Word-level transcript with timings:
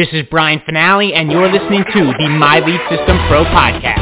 This 0.00 0.16
is 0.16 0.24
Brian 0.32 0.64
Fanale, 0.64 1.12
and 1.12 1.28
you're 1.28 1.52
listening 1.52 1.84
to 1.92 2.00
the 2.16 2.28
My 2.32 2.56
Lead 2.64 2.80
System 2.88 3.20
Pro 3.28 3.44
podcast, 3.44 4.00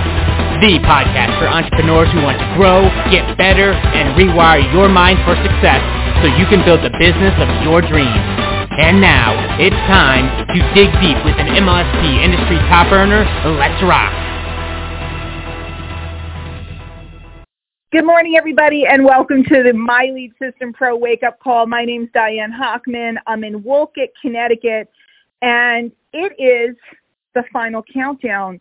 the 0.63 0.79
podcast 0.87 1.35
for 1.43 1.51
entrepreneurs 1.51 2.07
who 2.15 2.23
want 2.23 2.39
to 2.39 2.47
grow, 2.55 2.87
get 3.11 3.35
better, 3.35 3.75
and 3.75 4.15
rewire 4.15 4.63
your 4.71 4.87
mind 4.87 5.19
for 5.27 5.35
success 5.43 5.83
so 6.23 6.31
you 6.39 6.47
can 6.47 6.63
build 6.63 6.87
the 6.87 6.95
business 7.03 7.35
of 7.43 7.51
your 7.67 7.83
dreams. 7.83 8.23
And 8.79 9.03
now, 9.03 9.35
it's 9.59 9.75
time 9.91 10.31
to 10.55 10.59
dig 10.71 10.87
deep 11.03 11.19
with 11.27 11.35
an 11.35 11.51
MLSP 11.59 12.23
industry 12.23 12.63
top 12.71 12.95
earner. 12.95 13.27
Let's 13.59 13.83
rock. 13.83 14.15
Good 17.91 18.07
morning, 18.07 18.37
everybody, 18.39 18.87
and 18.87 19.05
welcome 19.05 19.43
to 19.43 19.63
the 19.65 19.73
My 19.73 20.13
Lead 20.15 20.31
System 20.39 20.73
Pro 20.73 20.95
Wake 20.95 21.25
Up 21.25 21.41
Call. 21.41 21.67
My 21.67 21.85
name's 21.85 22.11
Diane 22.15 22.55
Hochman. 22.55 23.17
I'm 23.27 23.43
in 23.43 23.65
Wolcott, 23.65 24.11
Connecticut, 24.23 24.89
and 25.43 25.93
it 26.13 26.33
is 26.39 26.77
the 27.35 27.45
final 27.53 27.83
countdown. 27.93 28.61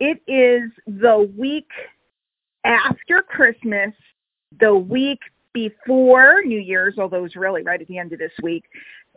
It 0.00 0.20
is 0.26 0.70
the 0.86 1.32
week 1.36 1.68
after 2.64 3.22
Christmas, 3.22 3.92
the 4.60 4.74
week 4.74 5.20
before 5.52 6.42
New 6.44 6.58
Year's, 6.58 6.98
although 6.98 7.24
it's 7.24 7.36
really 7.36 7.62
right 7.62 7.80
at 7.80 7.88
the 7.88 7.98
end 7.98 8.12
of 8.12 8.18
this 8.18 8.32
week. 8.42 8.64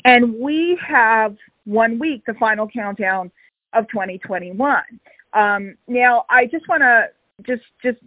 And 0.05 0.33
we 0.35 0.79
have 0.85 1.35
one 1.65 1.99
week, 1.99 2.23
the 2.25 2.33
final 2.35 2.67
countdown 2.67 3.31
of 3.73 3.87
2021. 3.89 4.81
Um, 5.33 5.75
now, 5.87 6.25
I 6.29 6.45
just 6.45 6.67
want 6.69 6.81
to 6.81 7.07
just 7.45 7.63
just 7.83 7.99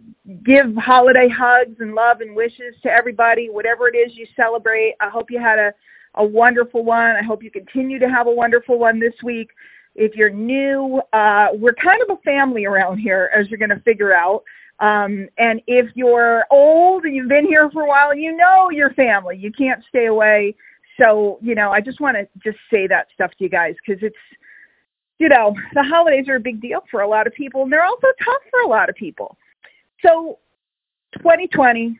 give 0.43 0.75
holiday 0.75 1.27
hugs 1.27 1.77
and 1.79 1.93
love 1.93 2.21
and 2.21 2.35
wishes 2.35 2.75
to 2.83 2.89
everybody, 2.91 3.49
whatever 3.49 3.87
it 3.87 3.95
is 3.95 4.15
you 4.15 4.27
celebrate. 4.35 4.95
I 4.99 5.09
hope 5.09 5.31
you 5.31 5.39
had 5.39 5.59
a 5.59 5.73
a 6.15 6.25
wonderful 6.25 6.83
one. 6.83 7.15
I 7.15 7.23
hope 7.23 7.43
you 7.43 7.51
continue 7.51 7.99
to 7.99 8.09
have 8.09 8.27
a 8.27 8.31
wonderful 8.31 8.77
one 8.77 8.99
this 8.99 9.13
week. 9.23 9.49
If 9.95 10.15
you're 10.15 10.29
new, 10.29 11.01
uh, 11.13 11.49
we're 11.53 11.75
kind 11.75 12.01
of 12.01 12.17
a 12.17 12.21
family 12.21 12.65
around 12.65 12.97
here, 12.97 13.29
as 13.35 13.49
you're 13.49 13.59
going 13.59 13.69
to 13.69 13.79
figure 13.81 14.13
out. 14.13 14.43
Um, 14.79 15.27
and 15.37 15.61
if 15.67 15.87
you're 15.95 16.45
old 16.51 17.05
and 17.05 17.15
you've 17.15 17.29
been 17.29 17.45
here 17.45 17.69
for 17.71 17.83
a 17.83 17.87
while, 17.87 18.15
you 18.15 18.35
know 18.35 18.69
your 18.71 18.91
family. 18.91 19.37
You 19.37 19.51
can't 19.51 19.83
stay 19.87 20.07
away. 20.07 20.55
So, 20.99 21.39
you 21.41 21.55
know, 21.55 21.71
I 21.71 21.79
just 21.81 21.99
want 21.99 22.17
to 22.17 22.27
just 22.43 22.57
say 22.71 22.87
that 22.87 23.07
stuff 23.13 23.31
to 23.37 23.43
you 23.43 23.49
guys 23.49 23.75
because 23.85 24.01
it's, 24.03 24.15
you 25.19 25.29
know, 25.29 25.55
the 25.73 25.83
holidays 25.83 26.27
are 26.27 26.35
a 26.35 26.39
big 26.39 26.61
deal 26.61 26.83
for 26.89 27.01
a 27.01 27.07
lot 27.07 27.27
of 27.27 27.33
people 27.33 27.63
and 27.63 27.71
they're 27.71 27.83
also 27.83 28.07
tough 28.23 28.41
for 28.49 28.61
a 28.61 28.67
lot 28.67 28.89
of 28.89 28.95
people. 28.95 29.37
So 30.01 30.39
2020, 31.17 31.97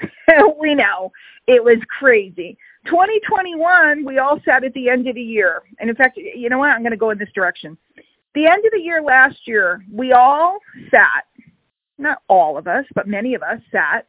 we 0.60 0.74
know 0.74 1.12
it 1.46 1.62
was 1.62 1.78
crazy. 1.98 2.58
2021, 2.86 4.04
we 4.04 4.18
all 4.18 4.40
sat 4.44 4.64
at 4.64 4.72
the 4.74 4.88
end 4.88 5.06
of 5.06 5.14
the 5.14 5.22
year. 5.22 5.62
And 5.78 5.90
in 5.90 5.96
fact, 5.96 6.16
you 6.16 6.48
know 6.48 6.58
what? 6.58 6.70
I'm 6.70 6.82
going 6.82 6.92
to 6.92 6.96
go 6.96 7.10
in 7.10 7.18
this 7.18 7.32
direction. 7.34 7.76
The 8.34 8.46
end 8.46 8.64
of 8.64 8.72
the 8.72 8.80
year 8.80 9.02
last 9.02 9.38
year, 9.46 9.82
we 9.92 10.12
all 10.12 10.58
sat, 10.90 11.24
not 11.98 12.22
all 12.28 12.58
of 12.58 12.66
us, 12.66 12.84
but 12.94 13.08
many 13.08 13.34
of 13.34 13.42
us 13.42 13.60
sat, 13.72 14.06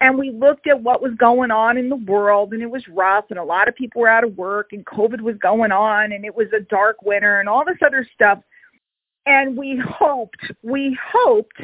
and 0.00 0.18
we 0.18 0.30
looked 0.30 0.66
at 0.66 0.82
what 0.82 1.00
was 1.00 1.14
going 1.14 1.50
on 1.50 1.78
in 1.78 1.88
the 1.88 1.96
world, 1.96 2.52
and 2.52 2.62
it 2.62 2.70
was 2.70 2.86
rough, 2.88 3.26
and 3.30 3.38
a 3.38 3.44
lot 3.44 3.68
of 3.68 3.74
people 3.74 4.02
were 4.02 4.08
out 4.08 4.24
of 4.24 4.36
work, 4.36 4.72
and 4.72 4.84
COVID 4.84 5.20
was 5.20 5.36
going 5.36 5.72
on, 5.72 6.12
and 6.12 6.24
it 6.24 6.34
was 6.34 6.48
a 6.52 6.60
dark 6.60 7.02
winter, 7.02 7.40
and 7.40 7.48
all 7.48 7.64
this 7.64 7.78
other 7.84 8.06
stuff. 8.12 8.40
And 9.24 9.56
we 9.56 9.80
hoped, 9.82 10.52
we 10.62 10.98
hoped 11.02 11.56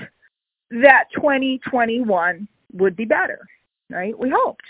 that 0.71 1.05
2021 1.15 2.49
would 2.73 2.97
be 2.97 3.05
better, 3.05 3.41
right? 3.91 4.19
We 4.19 4.33
hoped. 4.35 4.65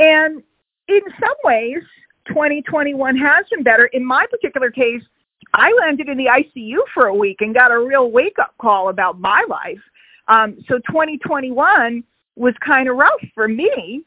And 0.00 0.42
in 0.88 1.00
some 1.20 1.34
ways, 1.44 1.82
2021 2.28 3.16
has 3.16 3.46
been 3.50 3.62
better. 3.62 3.86
In 3.86 4.04
my 4.04 4.26
particular 4.30 4.70
case, 4.70 5.02
I 5.54 5.72
landed 5.80 6.08
in 6.08 6.18
the 6.18 6.26
ICU 6.26 6.78
for 6.92 7.06
a 7.06 7.14
week 7.14 7.38
and 7.40 7.54
got 7.54 7.70
a 7.70 7.78
real 7.78 8.10
wake 8.10 8.38
up 8.38 8.54
call 8.60 8.88
about 8.88 9.20
my 9.20 9.44
life. 9.48 9.80
Um, 10.28 10.58
so 10.68 10.78
2021 10.90 12.04
was 12.36 12.54
kind 12.64 12.88
of 12.88 12.96
rough 12.96 13.20
for 13.34 13.48
me. 13.48 14.04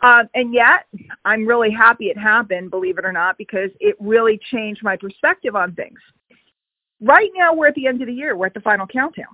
Uh, 0.00 0.24
and 0.34 0.52
yet, 0.52 0.86
I'm 1.24 1.46
really 1.46 1.70
happy 1.70 2.06
it 2.06 2.18
happened, 2.18 2.70
believe 2.70 2.98
it 2.98 3.04
or 3.04 3.12
not, 3.12 3.38
because 3.38 3.70
it 3.78 3.94
really 4.00 4.40
changed 4.50 4.82
my 4.82 4.96
perspective 4.96 5.54
on 5.54 5.74
things. 5.74 5.98
Right 7.00 7.30
now, 7.36 7.54
we're 7.54 7.68
at 7.68 7.76
the 7.76 7.86
end 7.86 8.00
of 8.00 8.08
the 8.08 8.14
year. 8.14 8.36
We're 8.36 8.46
at 8.46 8.54
the 8.54 8.60
final 8.60 8.86
countdown. 8.86 9.26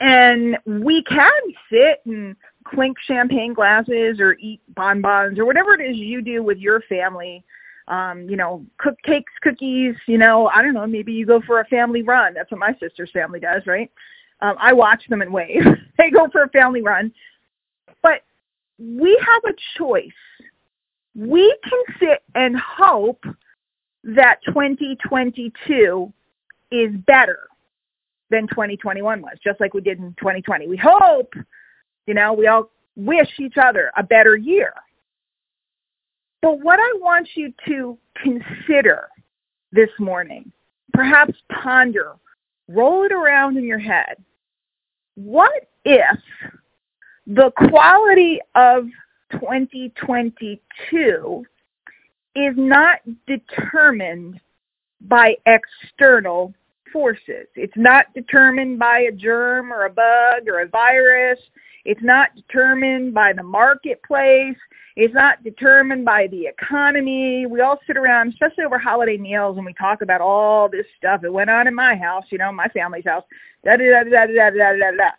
And 0.00 0.58
we 0.66 1.02
can 1.04 1.40
sit 1.72 2.02
and 2.04 2.36
clink 2.74 2.96
champagne 3.06 3.54
glasses 3.54 4.20
or 4.20 4.34
eat 4.34 4.60
bonbons 4.74 5.38
or 5.38 5.44
whatever 5.44 5.74
it 5.74 5.80
is 5.80 5.96
you 5.96 6.22
do 6.22 6.42
with 6.42 6.58
your 6.58 6.80
family. 6.82 7.44
Um, 7.88 8.28
you 8.28 8.36
know, 8.36 8.66
cook 8.76 8.96
cakes, 9.02 9.32
cookies, 9.42 9.94
you 10.06 10.18
know, 10.18 10.48
I 10.48 10.60
don't 10.60 10.74
know, 10.74 10.86
maybe 10.86 11.12
you 11.12 11.24
go 11.24 11.40
for 11.46 11.60
a 11.60 11.64
family 11.66 12.02
run. 12.02 12.34
That's 12.34 12.50
what 12.50 12.60
my 12.60 12.76
sister's 12.78 13.10
family 13.12 13.40
does, 13.40 13.62
right? 13.66 13.90
Um, 14.40 14.56
I 14.58 14.74
watch 14.74 15.02
them 15.08 15.22
and 15.22 15.32
wave. 15.32 15.62
they 15.98 16.10
go 16.10 16.28
for 16.30 16.42
a 16.42 16.48
family 16.50 16.82
run. 16.82 17.12
But 18.02 18.22
we 18.78 19.18
have 19.26 19.42
a 19.44 19.56
choice. 19.78 20.10
We 21.14 21.56
can 21.64 21.96
sit 21.98 22.22
and 22.34 22.56
hope 22.58 23.24
that 24.04 24.40
2022 24.46 26.12
is 26.70 26.94
better 27.06 27.40
than 28.30 28.46
2021 28.48 29.22
was, 29.22 29.36
just 29.42 29.60
like 29.60 29.74
we 29.74 29.80
did 29.80 29.98
in 29.98 30.14
2020. 30.18 30.68
We 30.68 30.76
hope 30.76 31.32
you 32.08 32.14
know, 32.14 32.32
we 32.32 32.46
all 32.46 32.70
wish 32.96 33.28
each 33.38 33.58
other 33.62 33.92
a 33.96 34.02
better 34.02 34.34
year. 34.34 34.72
But 36.40 36.60
what 36.60 36.80
I 36.80 36.94
want 36.96 37.28
you 37.34 37.52
to 37.66 37.98
consider 38.22 39.08
this 39.72 39.90
morning, 40.00 40.50
perhaps 40.94 41.34
ponder, 41.52 42.14
roll 42.66 43.04
it 43.04 43.12
around 43.12 43.58
in 43.58 43.64
your 43.64 43.78
head. 43.78 44.16
What 45.16 45.68
if 45.84 46.18
the 47.26 47.52
quality 47.68 48.40
of 48.54 48.86
2022 49.32 51.44
is 52.34 52.54
not 52.56 53.00
determined 53.26 54.40
by 55.02 55.36
external 55.44 56.54
forces? 56.90 57.48
It's 57.54 57.76
not 57.76 58.06
determined 58.14 58.78
by 58.78 59.00
a 59.00 59.12
germ 59.12 59.70
or 59.70 59.84
a 59.84 59.90
bug 59.90 60.48
or 60.48 60.60
a 60.60 60.68
virus. 60.68 61.38
It's 61.84 62.02
not 62.02 62.34
determined 62.34 63.14
by 63.14 63.32
the 63.32 63.42
marketplace. 63.42 64.56
It's 64.96 65.14
not 65.14 65.44
determined 65.44 66.04
by 66.04 66.26
the 66.26 66.46
economy. 66.46 67.46
We 67.46 67.60
all 67.60 67.78
sit 67.86 67.96
around, 67.96 68.30
especially 68.30 68.64
over 68.64 68.78
holiday 68.78 69.16
meals, 69.16 69.56
and 69.56 69.64
we 69.64 69.72
talk 69.74 70.02
about 70.02 70.20
all 70.20 70.68
this 70.68 70.86
stuff 70.96 71.20
that 71.22 71.32
went 71.32 71.50
on 71.50 71.68
in 71.68 71.74
my 71.74 71.94
house, 71.94 72.24
you 72.30 72.38
know, 72.38 72.50
my 72.50 72.68
family's 72.68 73.04
house. 73.04 73.24
Da 73.64 73.76
da 73.76 74.02
da 74.02 74.04
da 74.04 74.26
da 74.26 74.50
da 74.50 74.72
da 74.72 74.90
da. 74.96 75.10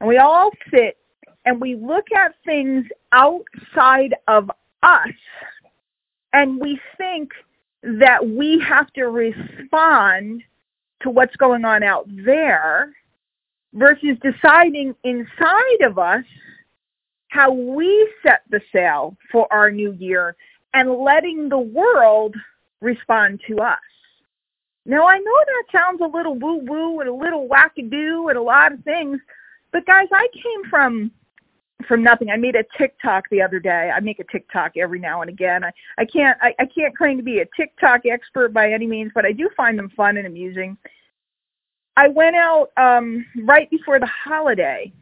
And 0.00 0.08
we 0.08 0.18
all 0.18 0.50
sit 0.70 0.96
and 1.44 1.60
we 1.60 1.74
look 1.74 2.10
at 2.12 2.34
things 2.44 2.86
outside 3.12 4.14
of 4.26 4.50
us, 4.82 5.08
and 6.32 6.60
we 6.60 6.80
think 6.98 7.30
that 7.82 8.26
we 8.26 8.58
have 8.60 8.92
to 8.94 9.08
respond 9.08 10.42
to 11.02 11.10
what's 11.10 11.36
going 11.36 11.64
on 11.64 11.82
out 11.82 12.06
there 12.24 12.92
versus 13.76 14.16
deciding 14.22 14.94
inside 15.04 15.80
of 15.86 15.98
us 15.98 16.24
how 17.28 17.52
we 17.52 18.10
set 18.26 18.40
the 18.50 18.60
sail 18.72 19.16
for 19.30 19.46
our 19.52 19.70
new 19.70 19.92
year 19.92 20.34
and 20.74 20.90
letting 20.90 21.48
the 21.48 21.58
world 21.58 22.34
respond 22.80 23.40
to 23.46 23.58
us. 23.58 23.78
Now, 24.86 25.06
I 25.06 25.18
know 25.18 25.32
that 25.46 25.78
sounds 25.78 26.00
a 26.00 26.16
little 26.16 26.34
woo 26.38 26.58
woo 26.64 27.00
and 27.00 27.08
a 27.08 27.14
little 27.14 27.48
wackadoo 27.48 28.30
and 28.30 28.38
a 28.38 28.42
lot 28.42 28.72
of 28.72 28.82
things, 28.84 29.20
but 29.72 29.84
guys, 29.84 30.08
I 30.12 30.28
came 30.32 30.70
from 30.70 31.10
from 31.86 32.02
nothing. 32.02 32.30
I 32.30 32.36
made 32.36 32.56
a 32.56 32.64
TikTok 32.78 33.24
the 33.30 33.42
other 33.42 33.60
day. 33.60 33.90
I 33.94 34.00
make 34.00 34.18
a 34.18 34.24
TikTok 34.24 34.76
every 34.78 34.98
now 34.98 35.20
and 35.20 35.28
again. 35.28 35.62
I, 35.64 35.72
I 35.98 36.04
can't 36.06 36.38
I, 36.40 36.54
I 36.58 36.66
can't 36.66 36.96
claim 36.96 37.16
to 37.18 37.22
be 37.22 37.40
a 37.40 37.46
TikTok 37.56 38.06
expert 38.06 38.52
by 38.54 38.72
any 38.72 38.86
means, 38.86 39.12
but 39.14 39.26
I 39.26 39.32
do 39.32 39.50
find 39.56 39.78
them 39.78 39.90
fun 39.96 40.16
and 40.16 40.26
amusing. 40.26 40.78
I 41.96 42.08
went 42.08 42.36
out 42.36 42.68
um 42.76 43.24
right 43.44 43.70
before 43.70 43.98
the 43.98 44.06
holiday 44.06 44.92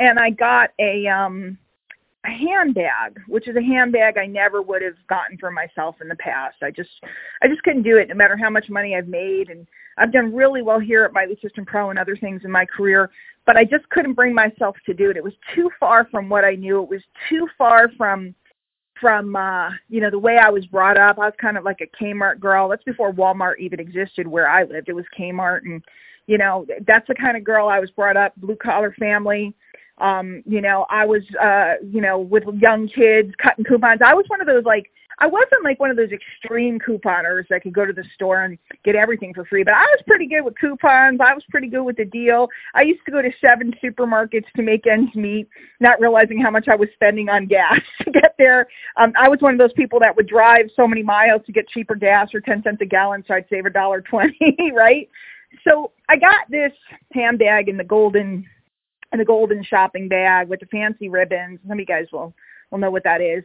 and 0.00 0.18
I 0.18 0.30
got 0.30 0.70
a 0.78 1.06
um 1.08 1.58
a 2.26 2.30
handbag, 2.30 3.20
which 3.28 3.48
is 3.48 3.56
a 3.56 3.62
handbag 3.62 4.16
I 4.16 4.26
never 4.26 4.62
would 4.62 4.80
have 4.80 4.94
gotten 5.08 5.36
for 5.36 5.50
myself 5.50 5.96
in 6.00 6.08
the 6.08 6.16
past. 6.16 6.56
I 6.62 6.70
just 6.70 6.90
I 7.42 7.48
just 7.48 7.62
couldn't 7.62 7.82
do 7.82 7.98
it 7.98 8.08
no 8.08 8.14
matter 8.14 8.36
how 8.36 8.50
much 8.50 8.70
money 8.70 8.96
I've 8.96 9.08
made 9.08 9.50
and 9.50 9.66
I've 9.96 10.12
done 10.12 10.34
really 10.34 10.62
well 10.62 10.80
here 10.80 11.04
at 11.04 11.12
My 11.12 11.24
Lead 11.24 11.40
System 11.40 11.64
Pro 11.64 11.90
and 11.90 11.98
other 11.98 12.16
things 12.16 12.42
in 12.44 12.50
my 12.50 12.64
career, 12.64 13.10
but 13.46 13.56
I 13.56 13.64
just 13.64 13.88
couldn't 13.90 14.14
bring 14.14 14.34
myself 14.34 14.76
to 14.86 14.94
do 14.94 15.10
it. 15.10 15.16
It 15.16 15.22
was 15.22 15.34
too 15.54 15.70
far 15.78 16.08
from 16.10 16.28
what 16.28 16.44
I 16.44 16.56
knew. 16.56 16.82
It 16.82 16.88
was 16.88 17.02
too 17.28 17.46
far 17.56 17.90
from 17.96 18.34
from 19.00 19.34
uh 19.34 19.70
you 19.88 20.00
know 20.00 20.10
the 20.10 20.18
way 20.18 20.38
I 20.38 20.50
was 20.50 20.64
brought 20.66 20.96
up. 20.96 21.18
I 21.18 21.26
was 21.26 21.34
kind 21.40 21.58
of 21.58 21.64
like 21.64 21.80
a 21.80 22.02
Kmart 22.02 22.40
girl. 22.40 22.68
That's 22.68 22.84
before 22.84 23.12
Walmart 23.12 23.58
even 23.58 23.80
existed 23.80 24.26
where 24.26 24.48
I 24.48 24.64
lived. 24.64 24.88
It 24.88 24.94
was 24.94 25.04
Kmart 25.18 25.60
and 25.64 25.82
you 26.26 26.38
know 26.38 26.66
that's 26.86 27.06
the 27.08 27.14
kind 27.14 27.36
of 27.36 27.44
girl 27.44 27.68
i 27.68 27.78
was 27.78 27.90
brought 27.90 28.16
up 28.16 28.32
blue 28.36 28.56
collar 28.56 28.94
family 28.98 29.54
um 29.98 30.42
you 30.46 30.60
know 30.60 30.86
i 30.90 31.04
was 31.04 31.22
uh 31.40 31.74
you 31.88 32.00
know 32.00 32.18
with 32.18 32.44
young 32.60 32.88
kids 32.88 33.32
cutting 33.42 33.64
coupons 33.64 34.00
i 34.04 34.14
was 34.14 34.24
one 34.28 34.40
of 34.40 34.46
those 34.46 34.64
like 34.64 34.90
I 35.18 35.26
wasn't 35.26 35.64
like 35.64 35.78
one 35.78 35.90
of 35.90 35.96
those 35.96 36.10
extreme 36.10 36.78
couponers 36.78 37.44
that 37.48 37.62
could 37.62 37.72
go 37.72 37.84
to 37.84 37.92
the 37.92 38.04
store 38.14 38.42
and 38.42 38.58
get 38.84 38.96
everything 38.96 39.32
for 39.32 39.44
free, 39.44 39.62
but 39.62 39.74
I 39.74 39.82
was 39.82 40.00
pretty 40.06 40.26
good 40.26 40.42
with 40.42 40.58
coupons. 40.58 41.20
I 41.20 41.34
was 41.34 41.44
pretty 41.50 41.68
good 41.68 41.82
with 41.82 41.96
the 41.96 42.04
deal. 42.04 42.48
I 42.74 42.82
used 42.82 43.04
to 43.06 43.12
go 43.12 43.22
to 43.22 43.30
seven 43.40 43.72
supermarkets 43.82 44.50
to 44.56 44.62
make 44.62 44.86
ends 44.86 45.14
meet, 45.14 45.48
not 45.80 46.00
realizing 46.00 46.40
how 46.40 46.50
much 46.50 46.68
I 46.68 46.74
was 46.74 46.88
spending 46.94 47.28
on 47.28 47.46
gas 47.46 47.80
to 48.02 48.10
get 48.10 48.34
there. 48.38 48.66
Um, 48.96 49.12
I 49.18 49.28
was 49.28 49.40
one 49.40 49.52
of 49.54 49.58
those 49.58 49.72
people 49.74 50.00
that 50.00 50.16
would 50.16 50.26
drive 50.26 50.66
so 50.74 50.86
many 50.86 51.02
miles 51.02 51.42
to 51.46 51.52
get 51.52 51.68
cheaper 51.68 51.94
gas 51.94 52.34
or 52.34 52.40
10 52.40 52.62
cents 52.62 52.78
a 52.80 52.86
gallon 52.86 53.24
so 53.26 53.34
I'd 53.34 53.46
save 53.48 53.66
a 53.66 53.70
dollar 53.70 54.00
20, 54.00 54.36
right? 54.74 55.08
So 55.66 55.92
I 56.08 56.16
got 56.16 56.50
this 56.50 56.72
handbag 57.12 57.68
in 57.68 57.76
the 57.76 57.84
golden 57.84 58.46
in 59.12 59.18
the 59.18 59.24
golden 59.24 59.62
shopping 59.62 60.08
bag 60.08 60.48
with 60.48 60.60
the 60.60 60.66
fancy 60.66 61.08
ribbons. 61.08 61.60
Some 61.62 61.72
of 61.72 61.78
you 61.78 61.86
guys 61.86 62.06
will 62.12 62.34
will 62.70 62.78
know 62.78 62.90
what 62.90 63.04
that 63.04 63.20
is. 63.20 63.44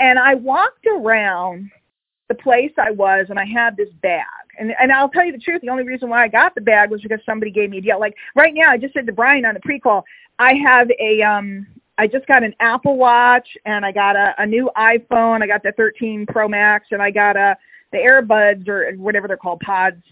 And 0.00 0.18
I 0.18 0.34
walked 0.34 0.86
around 0.86 1.70
the 2.28 2.34
place 2.34 2.72
I 2.78 2.90
was 2.90 3.26
and 3.28 3.38
I 3.38 3.44
had 3.44 3.76
this 3.76 3.90
bag. 4.02 4.24
And 4.58 4.74
and 4.80 4.90
I'll 4.90 5.08
tell 5.08 5.24
you 5.24 5.32
the 5.32 5.38
truth, 5.38 5.60
the 5.62 5.68
only 5.68 5.84
reason 5.84 6.08
why 6.08 6.24
I 6.24 6.28
got 6.28 6.54
the 6.54 6.60
bag 6.60 6.90
was 6.90 7.02
because 7.02 7.20
somebody 7.26 7.50
gave 7.50 7.70
me 7.70 7.78
a 7.78 7.82
deal. 7.82 8.00
Like 8.00 8.14
right 8.34 8.54
now 8.54 8.70
I 8.70 8.78
just 8.78 8.94
said 8.94 9.06
to 9.06 9.12
Brian 9.12 9.44
on 9.44 9.54
the 9.54 9.60
pre 9.60 9.78
call, 9.78 10.04
I 10.38 10.54
have 10.54 10.88
a 10.98 11.22
um 11.22 11.66
I 11.98 12.06
just 12.06 12.26
got 12.26 12.42
an 12.42 12.54
Apple 12.60 12.96
Watch 12.96 13.48
and 13.64 13.84
I 13.84 13.92
got 13.92 14.16
a, 14.16 14.34
a 14.38 14.46
new 14.46 14.70
iPhone. 14.76 15.42
I 15.42 15.46
got 15.46 15.62
the 15.62 15.72
13 15.72 16.26
Pro 16.26 16.46
Max 16.46 16.86
and 16.90 17.00
I 17.00 17.10
got 17.10 17.36
a 17.36 17.56
the 17.92 17.98
AirBuds 17.98 18.68
or 18.68 18.92
whatever 18.96 19.28
they're 19.28 19.36
called, 19.36 19.60
pods. 19.60 20.02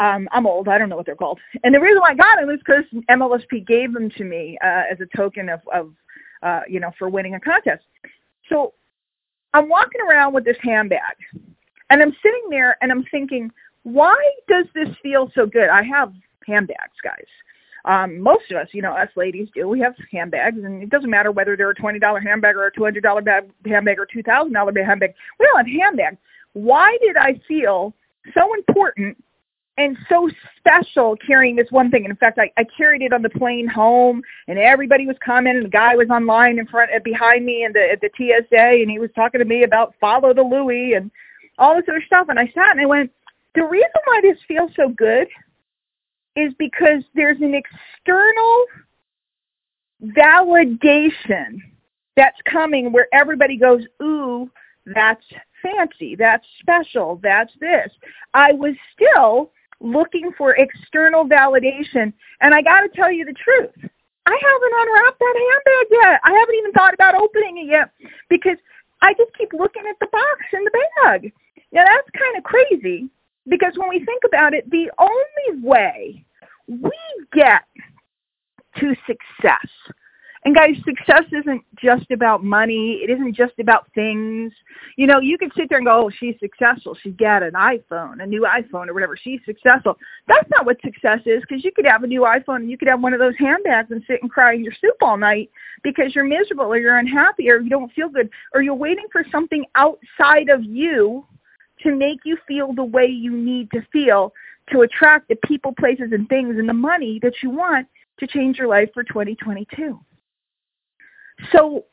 Um, 0.00 0.28
I'm 0.32 0.46
old. 0.46 0.68
I 0.68 0.78
don't 0.78 0.88
know 0.88 0.96
what 0.96 1.06
they're 1.06 1.16
called. 1.16 1.40
And 1.64 1.74
the 1.74 1.80
reason 1.80 2.00
why 2.00 2.10
I 2.10 2.14
got 2.14 2.40
them 2.40 2.50
is 2.50 2.60
because 2.64 2.84
MLSP 3.10 3.66
gave 3.66 3.92
them 3.92 4.10
to 4.16 4.24
me 4.24 4.56
uh, 4.64 4.82
as 4.90 4.98
a 5.00 5.16
token 5.16 5.48
of, 5.48 5.60
of 5.74 5.92
uh, 6.42 6.60
you 6.68 6.78
know, 6.78 6.92
for 6.98 7.08
winning 7.08 7.34
a 7.34 7.40
contest. 7.40 7.84
So 8.48 8.74
I'm 9.54 9.68
walking 9.68 10.00
around 10.08 10.34
with 10.34 10.44
this 10.44 10.56
handbag 10.62 11.16
and 11.90 12.02
I'm 12.02 12.14
sitting 12.22 12.50
there 12.50 12.76
and 12.80 12.92
I'm 12.92 13.04
thinking, 13.10 13.50
why 13.82 14.16
does 14.48 14.66
this 14.74 14.88
feel 15.02 15.30
so 15.34 15.46
good? 15.46 15.68
I 15.68 15.82
have 15.82 16.12
handbags, 16.46 16.96
guys. 17.02 17.26
Um, 17.84 18.20
most 18.20 18.50
of 18.50 18.58
us, 18.58 18.68
you 18.72 18.82
know, 18.82 18.92
us 18.92 19.08
ladies 19.16 19.48
do. 19.54 19.68
We 19.68 19.80
have 19.80 19.94
handbags, 20.12 20.58
and 20.62 20.82
it 20.82 20.90
doesn't 20.90 21.08
matter 21.08 21.30
whether 21.32 21.56
they're 21.56 21.70
a 21.70 21.74
twenty 21.74 21.98
dollar 21.98 22.20
handbag 22.20 22.56
or 22.56 22.66
a 22.66 22.72
two 22.74 22.84
hundred 22.84 23.02
dollar 23.02 23.22
bag, 23.22 23.44
handbag 23.64 23.98
or 23.98 24.04
two 24.04 24.22
thousand 24.22 24.52
dollar 24.52 24.72
handbag. 24.84 25.14
We 25.38 25.46
all 25.46 25.58
have 25.58 25.66
handbags. 25.66 26.18
Why 26.52 26.98
did 27.00 27.16
I 27.16 27.40
feel 27.46 27.94
so 28.34 28.52
important 28.54 29.16
and 29.78 29.96
so 30.08 30.28
special 30.58 31.16
carrying 31.24 31.54
this 31.56 31.70
one 31.70 31.90
thing. 31.90 32.04
And 32.04 32.10
in 32.10 32.16
fact, 32.16 32.38
I, 32.38 32.50
I 32.58 32.64
carried 32.64 33.00
it 33.00 33.12
on 33.12 33.22
the 33.22 33.30
plane 33.30 33.68
home, 33.68 34.22
and 34.48 34.58
everybody 34.58 35.06
was 35.06 35.16
commenting. 35.24 35.62
The 35.62 35.68
guy 35.70 35.94
was 35.94 36.08
online 36.10 36.58
in 36.58 36.66
front, 36.66 36.90
uh, 36.94 36.98
behind 37.02 37.46
me, 37.46 37.62
and 37.62 37.74
the 37.74 37.92
at 37.92 38.00
the 38.00 38.10
TSA, 38.16 38.82
and 38.82 38.90
he 38.90 38.98
was 38.98 39.10
talking 39.14 39.38
to 39.38 39.44
me 39.44 39.62
about 39.62 39.94
follow 40.00 40.34
the 40.34 40.42
Louis 40.42 40.94
and 40.94 41.10
all 41.58 41.76
this 41.76 41.84
other 41.88 42.02
stuff. 42.04 42.26
And 42.28 42.38
I 42.38 42.46
sat 42.54 42.72
and 42.72 42.80
I 42.80 42.86
went, 42.86 43.10
the 43.54 43.64
reason 43.64 43.88
why 44.04 44.20
this 44.20 44.38
feels 44.46 44.70
so 44.76 44.88
good 44.88 45.28
is 46.36 46.52
because 46.58 47.02
there's 47.14 47.40
an 47.40 47.54
external 47.54 48.64
validation 50.04 51.60
that's 52.16 52.38
coming 52.44 52.92
where 52.92 53.08
everybody 53.12 53.56
goes, 53.56 53.84
ooh, 54.02 54.50
that's 54.86 55.24
fancy, 55.62 56.16
that's 56.16 56.46
special, 56.60 57.20
that's 57.22 57.52
this. 57.60 57.90
I 58.34 58.52
was 58.52 58.74
still 58.92 59.50
looking 59.80 60.32
for 60.36 60.56
external 60.56 61.24
validation. 61.24 62.12
And 62.40 62.54
I 62.54 62.62
got 62.62 62.80
to 62.80 62.88
tell 62.88 63.12
you 63.12 63.24
the 63.24 63.34
truth. 63.34 63.90
I 64.26 64.38
haven't 64.42 64.74
unwrapped 64.80 65.18
that 65.18 65.34
handbag 65.36 65.86
yet. 65.90 66.20
I 66.24 66.32
haven't 66.38 66.54
even 66.56 66.72
thought 66.72 66.94
about 66.94 67.14
opening 67.14 67.58
it 67.58 67.70
yet 67.70 67.90
because 68.28 68.58
I 69.00 69.14
just 69.14 69.32
keep 69.38 69.52
looking 69.52 69.84
at 69.88 69.98
the 70.00 70.08
box 70.12 70.40
and 70.52 70.66
the 70.66 70.86
bag. 71.02 71.32
Now 71.72 71.84
that's 71.84 72.10
kind 72.10 72.36
of 72.36 72.44
crazy 72.44 73.08
because 73.48 73.72
when 73.76 73.88
we 73.88 74.04
think 74.04 74.22
about 74.26 74.52
it, 74.52 74.68
the 74.70 74.90
only 74.98 75.62
way 75.62 76.24
we 76.66 76.92
get 77.32 77.62
to 78.80 78.94
success 79.06 79.66
and 80.44 80.54
guys, 80.54 80.76
success 80.84 81.24
isn't 81.32 81.62
just 81.82 82.10
about 82.12 82.44
money. 82.44 83.00
It 83.02 83.10
isn't 83.10 83.34
just 83.34 83.58
about 83.58 83.86
things. 83.94 84.52
You 84.96 85.06
know, 85.06 85.20
you 85.20 85.36
could 85.36 85.52
sit 85.56 85.68
there 85.68 85.78
and 85.78 85.86
go, 85.86 86.06
oh, 86.06 86.10
she's 86.16 86.36
successful. 86.38 86.96
She 87.02 87.10
got 87.10 87.42
an 87.42 87.54
iPhone, 87.54 88.22
a 88.22 88.26
new 88.26 88.42
iPhone 88.42 88.88
or 88.88 88.94
whatever. 88.94 89.16
She's 89.16 89.40
successful. 89.44 89.96
That's 90.28 90.48
not 90.50 90.64
what 90.64 90.80
success 90.80 91.20
is 91.26 91.42
because 91.42 91.64
you 91.64 91.72
could 91.72 91.86
have 91.86 92.04
a 92.04 92.06
new 92.06 92.20
iPhone 92.20 92.56
and 92.56 92.70
you 92.70 92.78
could 92.78 92.88
have 92.88 93.00
one 93.00 93.12
of 93.12 93.18
those 93.18 93.34
handbags 93.38 93.90
and 93.90 94.02
sit 94.06 94.22
and 94.22 94.30
cry 94.30 94.54
in 94.54 94.62
your 94.62 94.74
soup 94.80 94.96
all 95.02 95.16
night 95.16 95.50
because 95.82 96.14
you're 96.14 96.24
miserable 96.24 96.66
or 96.66 96.78
you're 96.78 96.98
unhappy 96.98 97.50
or 97.50 97.60
you 97.60 97.70
don't 97.70 97.92
feel 97.92 98.08
good 98.08 98.30
or 98.54 98.62
you're 98.62 98.74
waiting 98.74 99.06
for 99.10 99.24
something 99.32 99.64
outside 99.74 100.48
of 100.50 100.62
you 100.62 101.26
to 101.82 101.94
make 101.94 102.20
you 102.24 102.36
feel 102.46 102.72
the 102.72 102.84
way 102.84 103.06
you 103.06 103.32
need 103.32 103.70
to 103.72 103.80
feel 103.92 104.32
to 104.70 104.82
attract 104.82 105.28
the 105.28 105.36
people, 105.46 105.72
places, 105.72 106.12
and 106.12 106.28
things 106.28 106.56
and 106.58 106.68
the 106.68 106.74
money 106.74 107.18
that 107.22 107.34
you 107.42 107.50
want 107.50 107.86
to 108.20 108.26
change 108.26 108.58
your 108.58 108.68
life 108.68 108.90
for 108.92 109.02
2022. 109.02 109.98
So 111.52 111.84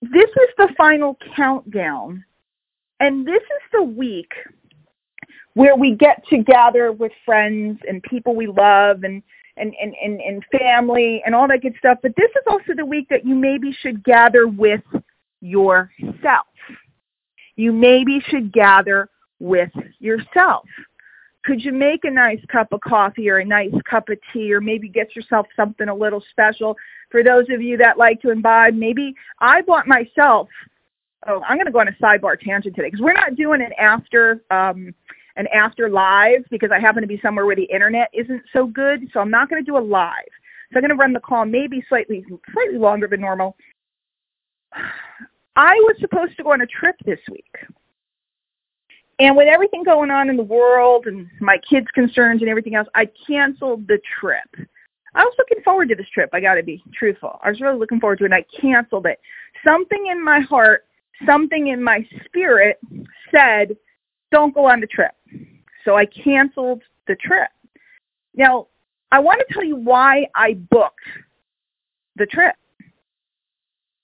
this 0.00 0.30
is 0.30 0.48
the 0.58 0.68
final 0.76 1.16
countdown. 1.34 2.24
And 3.00 3.26
this 3.26 3.42
is 3.42 3.62
the 3.72 3.82
week 3.82 4.32
where 5.54 5.76
we 5.76 5.94
get 5.94 6.24
to 6.28 6.38
gather 6.38 6.92
with 6.92 7.12
friends 7.24 7.78
and 7.88 8.02
people 8.02 8.34
we 8.34 8.46
love 8.46 9.04
and, 9.04 9.22
and, 9.56 9.74
and, 9.80 9.94
and, 10.02 10.20
and 10.20 10.44
family 10.58 11.22
and 11.24 11.34
all 11.34 11.46
that 11.48 11.62
good 11.62 11.74
stuff. 11.78 11.98
But 12.02 12.14
this 12.16 12.30
is 12.30 12.42
also 12.46 12.74
the 12.76 12.84
week 12.84 13.08
that 13.10 13.24
you 13.24 13.34
maybe 13.34 13.76
should 13.80 14.02
gather 14.04 14.48
with 14.48 14.82
yourself. 15.40 16.46
You 17.56 17.72
maybe 17.72 18.20
should 18.28 18.52
gather 18.52 19.08
with 19.38 19.70
yourself 20.00 20.64
could 21.44 21.62
you 21.62 21.72
make 21.72 22.04
a 22.04 22.10
nice 22.10 22.40
cup 22.50 22.72
of 22.72 22.80
coffee 22.80 23.28
or 23.28 23.38
a 23.38 23.44
nice 23.44 23.74
cup 23.88 24.08
of 24.08 24.18
tea 24.32 24.52
or 24.52 24.60
maybe 24.60 24.88
get 24.88 25.14
yourself 25.14 25.46
something 25.56 25.88
a 25.88 25.94
little 25.94 26.22
special? 26.30 26.76
For 27.10 27.22
those 27.22 27.46
of 27.50 27.62
you 27.62 27.76
that 27.76 27.96
like 27.96 28.20
to 28.22 28.30
imbibe 28.30 28.74
maybe 28.74 29.14
i 29.38 29.62
bought 29.62 29.86
myself 29.86 30.48
oh 31.28 31.40
i'm 31.46 31.56
going 31.56 31.66
to 31.66 31.70
go 31.70 31.78
on 31.78 31.86
a 31.86 31.92
sidebar 31.92 32.36
tangent 32.36 32.74
today 32.74 32.88
because 32.88 33.00
we're 33.00 33.12
not 33.12 33.36
doing 33.36 33.62
an 33.62 33.72
after 33.78 34.42
um 34.50 34.92
an 35.36 35.46
after 35.54 35.88
live 35.88 36.44
because 36.50 36.70
i 36.74 36.80
happen 36.80 37.02
to 37.02 37.06
be 37.06 37.20
somewhere 37.22 37.46
where 37.46 37.54
the 37.54 37.70
internet 37.72 38.08
isn't 38.12 38.42
so 38.52 38.66
good 38.66 39.08
so 39.12 39.20
i'm 39.20 39.30
not 39.30 39.48
going 39.48 39.64
to 39.64 39.70
do 39.70 39.76
a 39.76 39.78
live. 39.78 40.10
So 40.72 40.78
i'm 40.78 40.82
going 40.82 40.90
to 40.90 40.96
run 40.96 41.12
the 41.12 41.20
call 41.20 41.44
maybe 41.44 41.84
slightly 41.88 42.24
slightly 42.52 42.78
longer 42.78 43.06
than 43.06 43.20
normal. 43.20 43.56
I 45.56 45.74
was 45.74 45.94
supposed 46.00 46.36
to 46.36 46.42
go 46.42 46.52
on 46.52 46.62
a 46.62 46.66
trip 46.66 46.96
this 47.06 47.20
week 47.30 47.54
and 49.24 49.34
with 49.34 49.48
everything 49.48 49.82
going 49.82 50.10
on 50.10 50.28
in 50.28 50.36
the 50.36 50.42
world 50.42 51.06
and 51.06 51.30
my 51.40 51.56
kids' 51.56 51.86
concerns 51.94 52.42
and 52.42 52.50
everything 52.50 52.74
else, 52.74 52.86
I 52.94 53.08
canceled 53.26 53.88
the 53.88 53.98
trip. 54.20 54.68
I 55.14 55.24
was 55.24 55.34
looking 55.38 55.62
forward 55.62 55.88
to 55.88 55.94
this 55.94 56.10
trip. 56.12 56.28
I 56.34 56.40
got 56.40 56.56
to 56.56 56.62
be 56.62 56.82
truthful. 56.92 57.40
I 57.42 57.48
was 57.48 57.58
really 57.62 57.78
looking 57.78 58.00
forward 58.00 58.18
to 58.18 58.24
it, 58.24 58.32
and 58.32 58.34
I 58.34 58.44
canceled 58.60 59.06
it. 59.06 59.18
Something 59.64 60.08
in 60.10 60.22
my 60.22 60.40
heart, 60.40 60.84
something 61.24 61.68
in 61.68 61.82
my 61.82 62.06
spirit 62.26 62.78
said, 63.34 63.74
don't 64.30 64.54
go 64.54 64.66
on 64.66 64.80
the 64.80 64.86
trip. 64.86 65.12
So 65.86 65.96
I 65.96 66.04
canceled 66.04 66.82
the 67.08 67.16
trip. 67.16 67.48
Now, 68.34 68.66
I 69.10 69.20
want 69.20 69.42
to 69.46 69.54
tell 69.54 69.64
you 69.64 69.76
why 69.76 70.26
I 70.34 70.52
booked 70.70 71.00
the 72.16 72.26
trip. 72.26 72.56